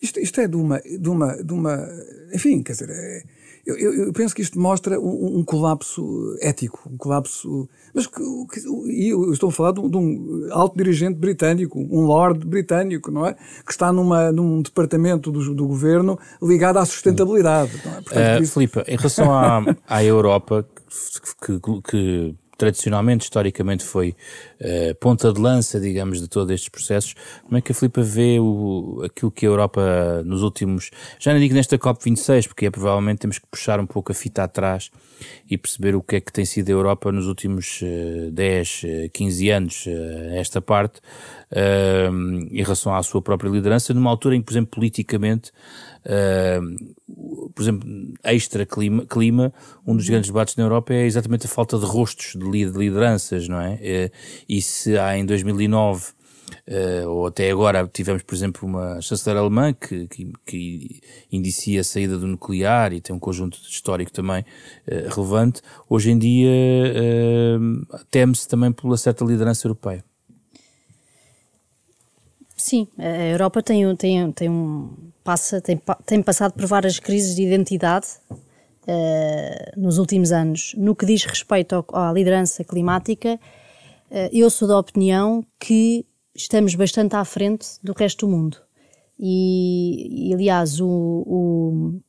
[0.00, 1.88] isto, isto é de uma, de uma, de uma,
[2.32, 3.22] enfim, quer dizer, é,
[3.66, 7.68] eu, eu, eu, penso que isto mostra um, um, colapso ético, um colapso.
[7.92, 8.22] Mas que,
[8.86, 13.10] e eu estou a falar de um, de um, alto dirigente britânico, um lord britânico,
[13.10, 13.34] não é?
[13.34, 17.72] Que está numa, num departamento do, do governo ligado à sustentabilidade.
[17.84, 17.94] Não é?
[18.02, 18.52] Portanto, uh, isso...
[18.52, 20.64] Filipe, em relação à, à Europa,
[21.44, 24.14] que, que, que tradicionalmente, historicamente, foi
[24.60, 27.14] uh, ponta de lança, digamos, de todos estes processos.
[27.44, 31.40] Como é que a Filipa vê o, aquilo que a Europa nos últimos, já não
[31.40, 34.90] digo nesta COP26, porque é provavelmente temos que puxar um pouco a fita atrás
[35.48, 38.82] e perceber o que é que tem sido a Europa nos últimos uh, 10,
[39.12, 39.90] 15 anos, uh,
[40.34, 41.00] esta parte,
[41.52, 42.14] uh,
[42.50, 45.52] em relação à sua própria liderança, numa altura em que, por exemplo, politicamente,
[47.56, 47.88] por exemplo,
[48.22, 49.52] extra clima, clima,
[49.86, 53.58] um dos grandes debates na Europa é exatamente a falta de rostos de lideranças, não
[53.58, 53.74] é?
[53.74, 54.10] Uh,
[54.46, 56.14] e se há em 2009
[56.68, 61.00] Uh, ou até agora tivemos, por exemplo, uma chanceler alemã que, que, que,
[61.30, 65.60] indicia a saída do nuclear e tem um conjunto histórico também uh, relevante.
[65.88, 70.04] Hoje em dia uh, teme-se também pela certa liderança europeia.
[72.56, 74.90] Sim, a Europa tem, tem, tem um,
[75.26, 80.72] passa, tem, tem passado por várias crises de identidade uh, nos últimos anos.
[80.78, 86.76] No que diz respeito ao, à liderança climática, uh, eu sou da opinião que estamos
[86.76, 88.58] bastante à frente do resto do mundo.
[89.18, 92.00] E, e aliás, o, o,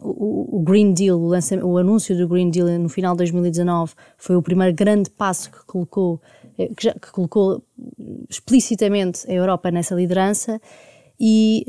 [0.00, 4.42] o, Green Deal, o, o, anúncio do Green Deal no final de 2019 foi o
[4.42, 6.20] primeiro grande passo que colocou,
[6.58, 7.62] eh, que, já, que colocou
[8.28, 10.58] explicitamente a Europa nessa liderança
[11.20, 11.64] e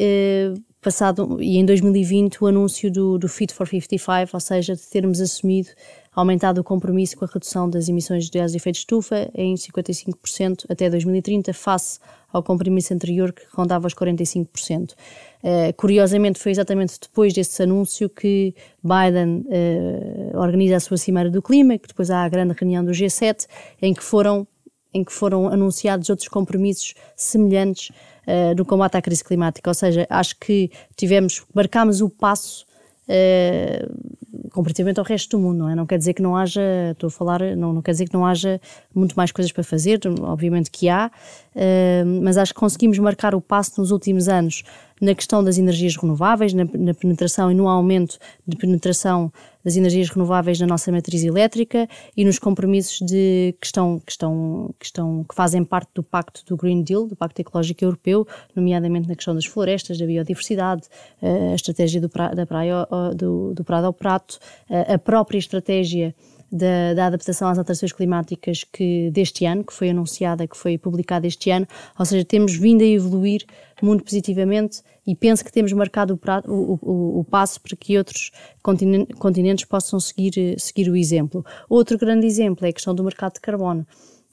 [0.82, 5.20] passado, e em 2020 o anúncio do, do Fit for 55, ou seja, de termos
[5.20, 5.70] assumido,
[6.14, 9.56] aumentado o compromisso com a redução das emissões de gases de efeito de estufa em
[9.56, 12.00] 55% até 2030, face
[12.32, 14.92] ao compromisso anterior que rondava os 45%.
[14.92, 14.96] Uh,
[15.44, 18.54] eh, curiosamente, foi exatamente depois desse anúncio que
[18.84, 22.92] Biden uh, organiza a sua Cimeira do Clima, que depois há a grande reunião do
[22.92, 23.48] G7,
[23.82, 24.48] em que foram,
[24.94, 27.92] em que foram anunciados outros compromissos semelhantes
[28.30, 29.70] uh, no combate à crise climática.
[29.70, 32.66] Ou seja, acho que tivemos, marcámos o passo
[33.08, 35.76] uh, comparativamente ao resto do mundo, não é?
[35.76, 36.62] Não quer dizer que não haja,
[36.92, 38.62] estou a falar, não, não quer dizer que não haja
[38.94, 41.12] muito mais coisas para fazer, obviamente que há,
[41.56, 44.64] uh, mas acho que conseguimos marcar o passo nos últimos anos
[45.02, 49.32] na questão das energias renováveis, na, na, penetração e no aumento de penetração
[49.64, 54.74] das energias renováveis na nossa matriz elétrica e nos compromissos de, que, estão, que, estão,
[54.80, 59.08] que, estão, que fazem parte do Pacto do Green Deal, do Pacto Ecológico Europeu, nomeadamente
[59.08, 60.84] na questão das florestas, da biodiversidade,
[61.22, 64.40] eh, a estratégia do, pra, da praia, do, do Prado ao Prato,
[64.70, 66.16] a própria estratégia
[66.52, 71.28] da, da, adaptação às alterações climáticas que deste ano, que foi anunciada, que foi publicada
[71.28, 73.46] este ano, ou seja, temos vindo a evoluir
[73.82, 78.32] muito positivamente e penso que temos marcado o, o, o, o passo para que outros
[78.62, 81.46] continentes, possam seguir, seguir o exemplo.
[81.70, 83.86] Outro grande exemplo é a questão do mercado de carbono.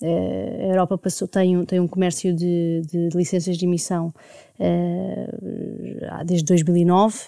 [0.03, 4.13] Uh, a Europa passou, tem, tem um comércio de, de, de licenças de emissão
[4.61, 7.19] uh, desde 2009,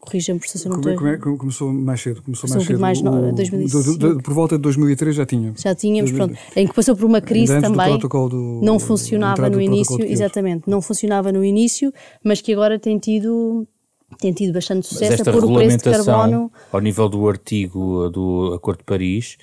[0.00, 3.08] corrija-me por se não como, como é, começou mais cedo, começou, começou mais cedo.
[3.08, 4.22] Mais, o, 2005.
[4.22, 5.60] por volta de 2003 já tínhamos.
[5.60, 6.34] Já tínhamos, pronto.
[6.54, 7.98] Em que passou por uma crise também.
[7.98, 11.92] Do, não funcionava no início, exatamente, não funcionava no início,
[12.24, 13.66] mas que agora tem tido
[14.20, 16.52] tem tido bastante sucesso Mas esta por regulamentação, o preço de carbono.
[16.72, 19.36] Ao nível do artigo do Acordo de Paris,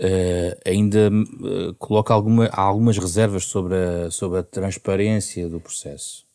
[0.00, 6.25] uh, ainda uh, coloca alguma, algumas reservas sobre a, sobre a transparência do processo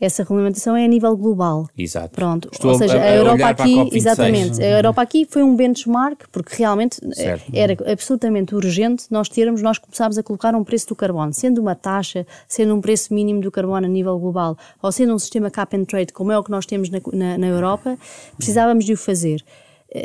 [0.00, 1.68] essa regulamentação é a nível global.
[1.76, 2.10] Exato.
[2.14, 2.48] Pronto.
[2.52, 5.54] Estou Ou seja, a, a, a Europa aqui, a exatamente, a Europa aqui foi um
[5.54, 7.50] benchmark, porque realmente certo.
[7.52, 11.74] era absolutamente urgente nós termos, nós começámos a colocar um preço do carbono, sendo uma
[11.74, 15.76] taxa, sendo um preço mínimo do carbono a nível global, ou sendo um sistema cap
[15.76, 17.98] and trade, como é o que nós temos na, na, na Europa,
[18.36, 19.44] precisávamos de o fazer.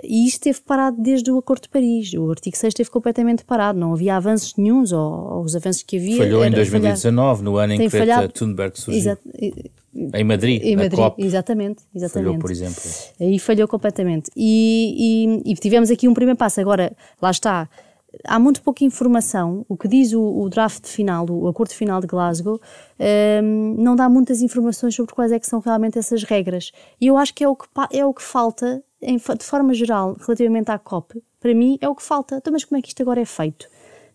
[0.03, 2.13] E isto esteve parado desde o Acordo de Paris.
[2.13, 5.97] O artigo 6 esteve completamente parado, não havia avanços nenhums, ou, ou os avanços que
[5.97, 6.17] havia.
[6.17, 7.43] Falhou em 2019, falhar.
[7.43, 8.99] no ano em Tem que falhado, Thunberg surgiu.
[8.99, 9.21] Exato,
[10.13, 11.23] em Madrid, em Madrid COP.
[11.23, 12.27] Exatamente, exatamente.
[12.27, 12.81] Falhou, por exemplo.
[13.19, 14.29] Aí falhou completamente.
[14.35, 16.59] E, e, e, tivemos aqui um primeiro passo.
[16.59, 17.69] Agora, lá está,
[18.23, 19.65] há muito pouca informação.
[19.67, 22.59] O que diz o, o draft final, o acordo final de Glasgow,
[23.43, 26.71] um, não dá muitas informações sobre quais é que são realmente essas regras.
[26.99, 30.15] E eu acho que é o que, é o que falta, em, de forma geral,
[30.19, 32.37] relativamente à COP, para mim é o que falta.
[32.37, 33.67] Então, mas como é que isto agora é feito?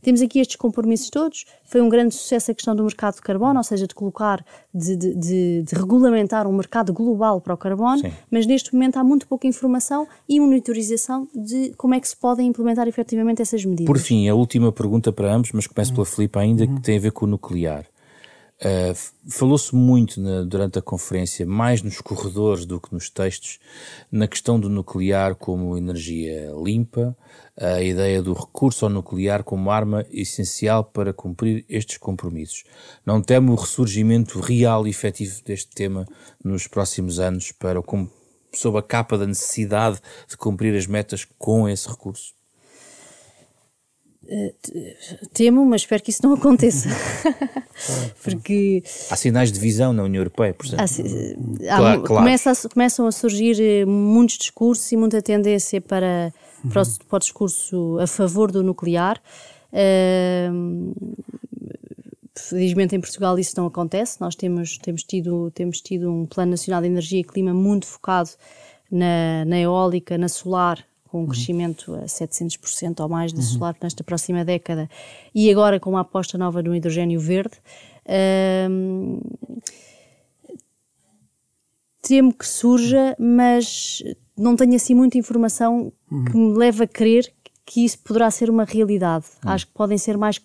[0.02, 1.44] Temos aqui estes compromissos todos.
[1.64, 4.44] Foi um grande sucesso a questão do mercado de carbono, ou seja, de colocar,
[4.74, 8.12] de, de, de, de regulamentar um mercado global para o carbono, Sim.
[8.30, 12.46] mas neste momento há muito pouca informação e monitorização de como é que se podem
[12.46, 13.86] implementar efetivamente essas medidas.
[13.86, 17.00] Por fim, a última pergunta para ambos, mas começo pela Filipe ainda, que tem a
[17.00, 17.86] ver com o nuclear.
[18.62, 18.94] Uh,
[19.30, 23.58] Falou-se muito na, durante a conferência, mais nos corredores do que nos textos,
[24.12, 27.16] na questão do nuclear como energia limpa,
[27.56, 32.64] a ideia do recurso ao nuclear como arma essencial para cumprir estes compromissos.
[33.04, 36.06] Não temo o ressurgimento real e efetivo deste tema
[36.44, 37.80] nos próximos anos, para,
[38.52, 42.39] sob a capa da necessidade de cumprir as metas com esse recurso?
[45.32, 46.88] Temo, mas espero que isso não aconteça.
[48.22, 48.82] Porque.
[49.10, 50.84] Há sinais de visão na União Europeia, por exemplo.
[51.68, 56.32] Há, claro, começa a, começam a surgir eh, muitos discursos e muita tendência para,
[56.70, 59.20] para, o, para o discurso a favor do nuclear.
[59.72, 60.94] Uh,
[62.36, 64.20] felizmente em Portugal isso não acontece.
[64.20, 68.30] Nós temos, temos, tido, temos tido um Plano Nacional de Energia e Clima muito focado
[68.90, 73.44] na, na eólica, na solar com um crescimento a 700% ou mais de uhum.
[73.44, 74.88] solar nesta próxima década,
[75.34, 77.56] e agora com uma aposta nova no hidrogênio verde.
[78.70, 79.20] Hum,
[82.02, 84.02] temo que surja, mas
[84.36, 86.24] não tenho assim muita informação uhum.
[86.24, 87.32] que me leve a crer
[87.64, 89.26] que isso poderá ser uma realidade.
[89.44, 89.50] Uhum.
[89.50, 90.40] Acho que podem ser mais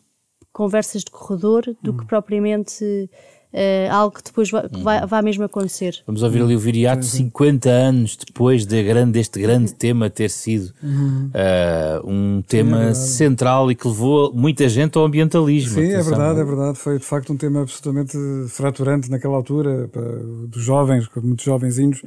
[0.52, 3.10] conversas de corredor do que propriamente
[3.56, 4.84] uh, algo que depois vai, uhum.
[4.84, 6.02] vai, vai, mesmo acontecer.
[6.06, 10.74] Vamos ouvir ali o Viriato, 50 anos depois de grande, deste grande tema ter sido
[10.84, 15.76] uh, um tema é central e que levou muita gente ao ambientalismo.
[15.76, 16.00] Sim, é Atenção.
[16.00, 16.78] é verdade, é verdade.
[16.78, 18.18] Foi de facto um tema absolutamente
[18.50, 22.02] fraturante naquela altura, para, dos jovens, muitos jovenzinhos.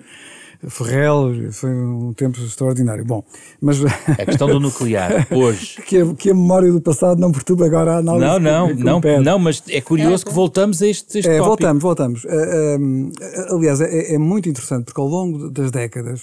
[0.67, 3.05] Ferrel, foi um tempo extraordinário.
[3.05, 3.25] Bom,
[3.61, 3.79] mas...
[3.85, 5.81] A questão do nuclear, hoje...
[5.83, 8.27] que, a, que a memória do passado não perturba agora a análise.
[8.27, 8.41] Não,
[8.75, 12.25] não, não, não, mas é curioso é, que voltamos a este, este é, Voltamos, voltamos.
[12.25, 16.23] Uh, uh, aliás, é, é, muito interessante, porque ao longo das décadas,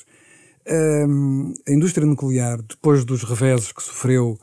[0.67, 4.37] uh, a indústria nuclear, depois dos reveses que sofreu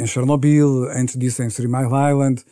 [0.00, 2.42] em Chernobyl, antes disso em Three Mile Island,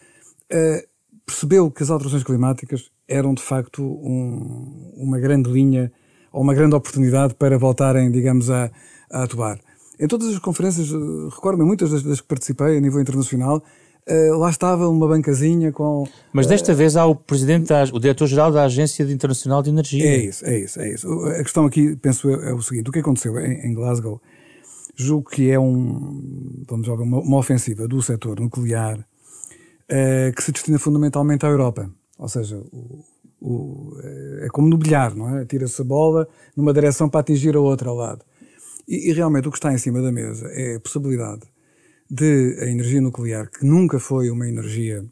[1.25, 5.91] percebeu que as alterações climáticas eram de facto um, uma grande linha
[6.37, 8.71] ou uma grande oportunidade para voltarem, digamos, a,
[9.11, 9.59] a atuar.
[9.99, 13.63] Em todas as conferências, eh, recordo-me muitas das, das, que participei a nível internacional,
[14.07, 16.07] uh, lá estava uma bancazinha com.
[16.35, 20.05] Mas desta uh, vez há o presidente, da, o diretor-geral da Agência Internacional de Energia.
[20.05, 21.25] É isso, é isso, é isso.
[21.25, 24.21] A questão aqui, penso eu, é o seguinte: o que aconteceu em, em Glasgow,
[24.95, 30.53] julgo que é um, vamos dizer, uma, uma ofensiva do setor nuclear uh, que se
[30.53, 31.91] destina fundamentalmente à Europa.
[32.19, 33.03] Ou seja, o,
[33.41, 33.93] o,
[34.41, 35.45] é como no bilhar, não é?
[35.45, 38.25] Tira-se a bola numa direção para atingir a outra ao lado.
[38.89, 41.43] E, e, realmente o que está em cima da mesa é a possibilidade
[42.09, 45.05] de a energia nuclear, que nunca foi uma energia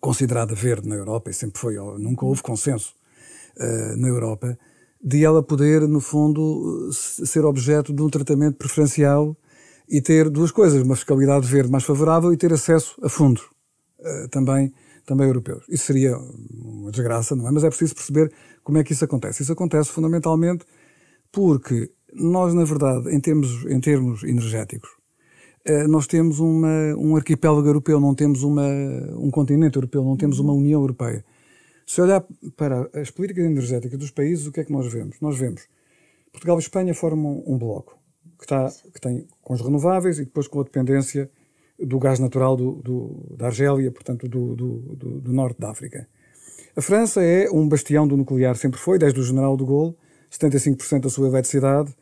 [0.00, 2.94] considerada verde na Europa, e sempre foi, nunca houve consenso
[3.56, 4.58] uh, na Europa,
[5.02, 9.36] de ela poder, no fundo, ser objeto de um tratamento preferencial
[9.88, 13.44] e ter duas coisas, uma fiscalidade verde mais favorável e ter acesso a fundos
[14.00, 14.72] uh, também
[15.04, 15.64] também europeus.
[15.68, 17.50] Isso seria uma desgraça, não é?
[17.50, 18.32] Mas é preciso perceber
[18.62, 19.42] como é que isso acontece.
[19.42, 20.64] Isso acontece fundamentalmente
[21.30, 24.90] porque nós, na verdade, em termos, em termos energéticos,
[25.68, 28.66] uh, nós temos uma, um arquipélago europeu, não temos uma,
[29.16, 31.24] um continente europeu, não temos uma União Europeia.
[31.86, 32.24] Se olhar
[32.56, 35.20] para as políticas energéticas dos países, o que é que nós vemos?
[35.20, 35.68] Nós vemos
[36.32, 37.98] Portugal e Espanha formam um bloco
[38.38, 41.30] que, está, que tem com os renováveis e depois com a dependência
[41.78, 46.08] do gás natural do, do da Argélia, portanto, do, do, do, norte da África.
[46.76, 49.94] A França é um bastião do nuclear, sempre foi, desde o general de Gaulle,
[50.30, 51.94] 75% da sua eletricidade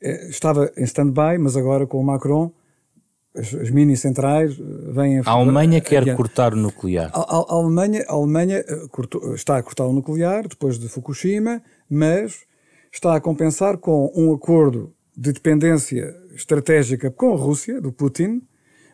[0.00, 2.52] é, estava em stand-by, mas agora com o Macron,
[3.34, 4.62] as, as mini centrais eh,
[4.92, 5.22] vêm a.
[5.26, 7.10] A Alemanha quer cortar o nuclear.
[7.12, 10.88] A, a, a Alemanha, a Alemanha eh, cortou, está a cortar o nuclear depois de
[10.88, 12.46] Fukushima, mas
[12.92, 18.42] está a compensar com um acordo de dependência estratégica com a Rússia, do Putin,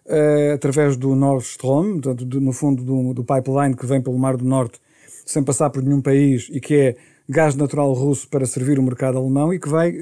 [0.06, 4.36] uh, através do Nord Stream, do, no fundo do, do, pipeline que vem pelo Mar
[4.36, 4.80] do Norte,
[5.24, 6.96] sem passar por nenhum país e que é
[7.28, 9.92] gás natural russo para servir o mercado alemão e que vai,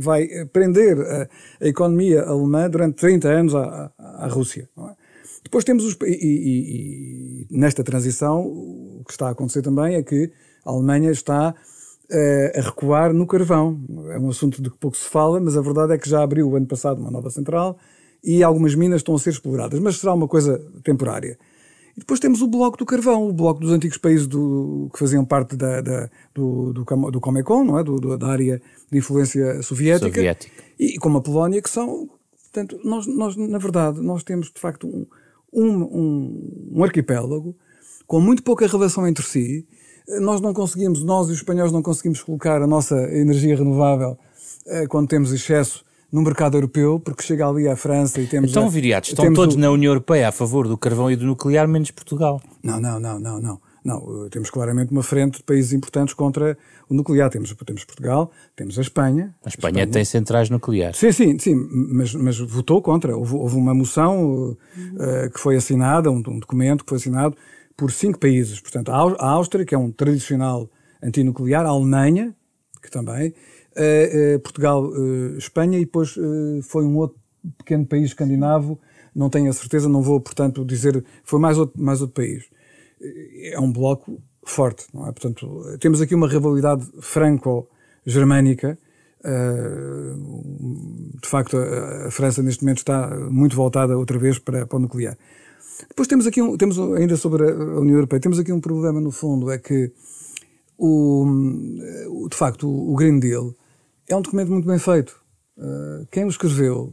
[0.00, 1.28] vai prender a,
[1.60, 4.68] a economia alemã durante 30 anos à, à, Rússia.
[4.76, 5.02] É?
[5.44, 5.96] Depois temos os.
[6.02, 10.30] E, e, e, nesta transição, o que está a acontecer também é que
[10.64, 13.80] a Alemanha está uh, a recuar no carvão.
[14.10, 16.48] É um assunto de que pouco se fala, mas a verdade é que já abriu
[16.48, 17.78] o ano passado uma nova central
[18.22, 21.38] e algumas minas estão a ser exploradas, mas será uma coisa temporária.
[21.96, 25.24] E depois temos o bloco do carvão, o bloco dos antigos países do, que faziam
[25.24, 27.84] parte da, da do, do, do Comecon, não é?
[27.84, 30.62] Do, da área de influência soviética, soviética.
[30.78, 32.08] E, como a Polónia, que são.
[32.44, 35.06] Portanto, nós, nós, na verdade, nós temos de facto um,
[35.52, 37.54] um, um, um arquipélago
[38.06, 39.66] com muito pouca relação entre si.
[40.20, 44.18] Nós não conseguimos, nós e os espanhóis não conseguimos colocar a nossa energia renovável
[44.66, 48.50] eh, quando temos excesso no mercado europeu, porque chega ali à França e temos.
[48.50, 49.58] Então, viriados, estão todos o...
[49.58, 52.40] na União Europeia a favor do carvão e do nuclear, menos Portugal.
[52.62, 53.60] Não, não, não, não, não.
[53.84, 56.56] Não, temos claramente uma frente de países importantes contra
[56.88, 57.28] o nuclear.
[57.30, 59.34] Temos, temos Portugal, temos a Espanha.
[59.44, 60.98] A Espanha, Espanha tem centrais nucleares.
[60.98, 63.16] Sim, sim, sim, mas, mas votou contra.
[63.16, 67.36] Houve, houve uma moção uh, que foi assinada, um, um, documento que foi assinado
[67.76, 68.60] por cinco países.
[68.60, 70.70] Portanto, a Áustria, que é um tradicional
[71.02, 72.32] antinuclear, a Alemanha,
[72.80, 73.34] que também,
[73.76, 76.14] uh, Portugal, uh, Espanha e depois
[76.62, 77.18] foi um outro
[77.58, 78.78] pequeno país escandinavo,
[79.14, 82.44] não tenho a certeza, não vou, portanto, dizer, foi mais outro, mais outro país.
[83.52, 85.12] É um bloco forte, não é?
[85.12, 88.78] Portanto, temos aqui uma rivalidade franco-germânica,
[91.22, 95.16] de facto, a França neste momento está muito voltada outra vez para, para o nuclear.
[95.88, 99.10] Depois temos aqui, um, temos ainda sobre a União Europeia, temos aqui um problema no
[99.10, 99.92] fundo, é que
[100.78, 101.26] o,
[102.30, 103.54] de facto o Green Deal
[104.12, 105.20] é um documento muito bem feito.
[105.56, 106.92] Uh, quem o escreveu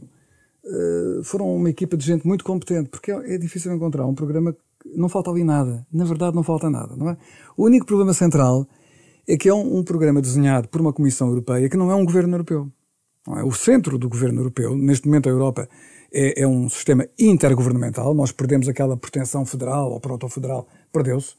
[0.64, 4.52] uh, foram uma equipa de gente muito competente, porque é, é, difícil encontrar um programa
[4.52, 5.86] que não falta ali nada.
[5.92, 7.16] Na verdade, não falta nada, não é?
[7.56, 8.66] O único problema central
[9.28, 12.04] é que é um, um programa desenhado por uma Comissão Europeia que não é um
[12.04, 12.70] governo europeu.
[13.28, 13.44] É?
[13.44, 15.68] O centro do governo europeu, neste momento a Europa,
[16.12, 18.14] é, é um sistema intergovernamental.
[18.14, 21.34] Nós perdemos aquela pretensão federal ou proto-federal, perdeu-se.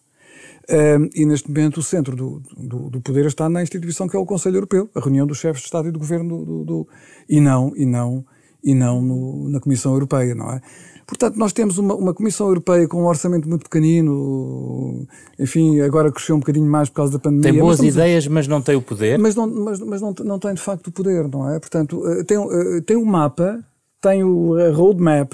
[0.70, 4.20] Um, e neste momento o centro do, do, do, poder está na instituição que é
[4.20, 6.88] o Conselho Europeu, a reunião dos chefes de Estado e do Governo do, do
[7.28, 8.24] e não e não
[8.64, 10.62] e não no, na Comissão Europeia, não é?
[11.06, 15.06] Portanto, nós temos uma, uma, Comissão Europeia com um orçamento muito pequenino,
[15.38, 17.52] enfim, agora cresceu um bocadinho mais por causa da pandemia.
[17.52, 18.30] Tem boas mas ideias, a...
[18.30, 19.20] mas não tem o poder.
[19.20, 21.60] Mas não, mas, mas não, não tem de facto o poder, não é?
[21.60, 23.60] Portanto, eh, tem, eh, tem um mapa,
[24.00, 25.34] tem o roadmap,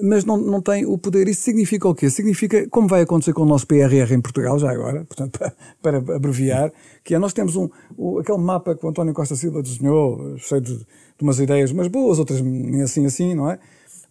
[0.00, 1.28] mas não, não tem o poder.
[1.28, 2.08] Isso significa o quê?
[2.08, 5.38] Significa, como vai acontecer com o nosso PRR em Portugal, já agora, portanto,
[5.82, 6.72] para, para abreviar,
[7.04, 10.60] que é, nós temos um, o, aquele mapa que o António Costa Silva desenhou, cheio
[10.60, 10.86] de, de
[11.22, 13.58] umas ideias, umas boas, outras nem assim assim, não é?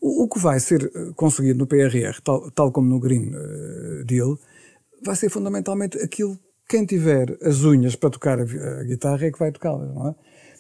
[0.01, 4.05] O, o que vai ser eh, conseguido no PRR, tal, tal como no Green uh,
[4.05, 4.37] Deal,
[5.03, 6.37] vai ser fundamentalmente aquilo,
[6.69, 10.15] quem tiver as unhas para tocar a, a guitarra é que vai tocá-las, não é?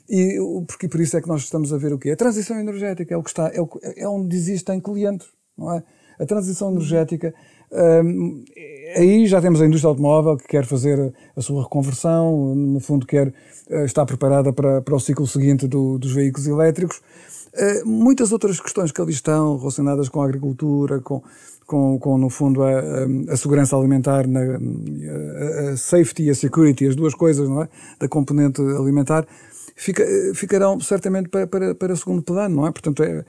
[0.09, 2.11] E porque por isso é que nós estamos a ver o quê?
[2.11, 5.27] A transição energética é o que está, é, o, é onde existem clientes,
[5.57, 5.83] não é?
[6.19, 7.33] A transição energética,
[8.03, 8.43] hum,
[8.95, 13.27] aí já temos a indústria automóvel que quer fazer a sua reconversão, no fundo quer
[13.69, 17.01] uh, estar preparada para, para o ciclo seguinte do, dos veículos elétricos.
[17.53, 21.21] Uh, muitas outras questões que ali estão relacionadas com a agricultura, com,
[21.67, 26.35] com, com no fundo, a, a, a segurança alimentar, na, a, a, safety e a
[26.35, 27.69] security, as duas coisas, não é?
[27.99, 29.27] Da componente alimentar,
[29.77, 30.03] fica,
[30.33, 32.71] ficarão certamente para, para, para segundo plano, não é?
[32.71, 33.23] Portanto, é,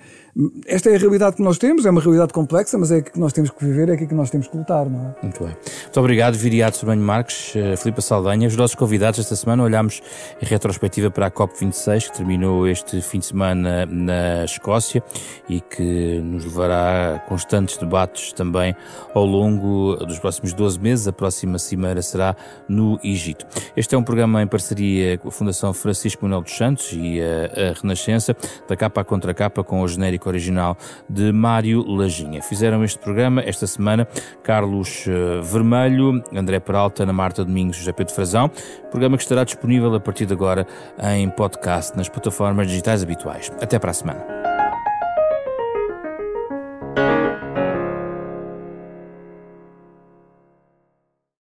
[0.66, 3.20] esta é a realidade que nós temos, é uma realidade complexa, mas é aqui que
[3.20, 5.22] nós temos que viver, é aqui que nós temos que lutar, não é?
[5.22, 5.54] Muito bem.
[5.82, 8.48] Muito obrigado, Viriato Sobranho Marques, uh, Filipe Saldanha.
[8.48, 10.00] Os nossos convidados esta semana olhámos
[10.40, 15.02] em retrospectiva para a COP26, que terminou este fim de semana na Escócia
[15.48, 18.74] e que nos levará a constantes debates também
[19.12, 21.06] ao longo dos próximos 12 meses.
[21.06, 22.34] A próxima cimeira será
[22.66, 23.46] no Egito.
[23.76, 27.20] Este é um programa em parceria com a Fundação Francisco Manuel Manuel dos Santos e
[27.20, 28.36] a, a Renascença,
[28.68, 30.76] da capa à contracapa com o genérico original
[31.08, 32.42] de Mário Lajinha.
[32.42, 34.06] Fizeram este programa esta semana
[34.42, 38.50] Carlos uh, Vermelho, André Peralta, Ana Marta Domingos e José Pedro Frazão.
[38.90, 40.66] Programa que estará disponível a partir de agora
[41.14, 43.50] em podcast nas plataformas digitais habituais.
[43.60, 44.47] Até para a semana.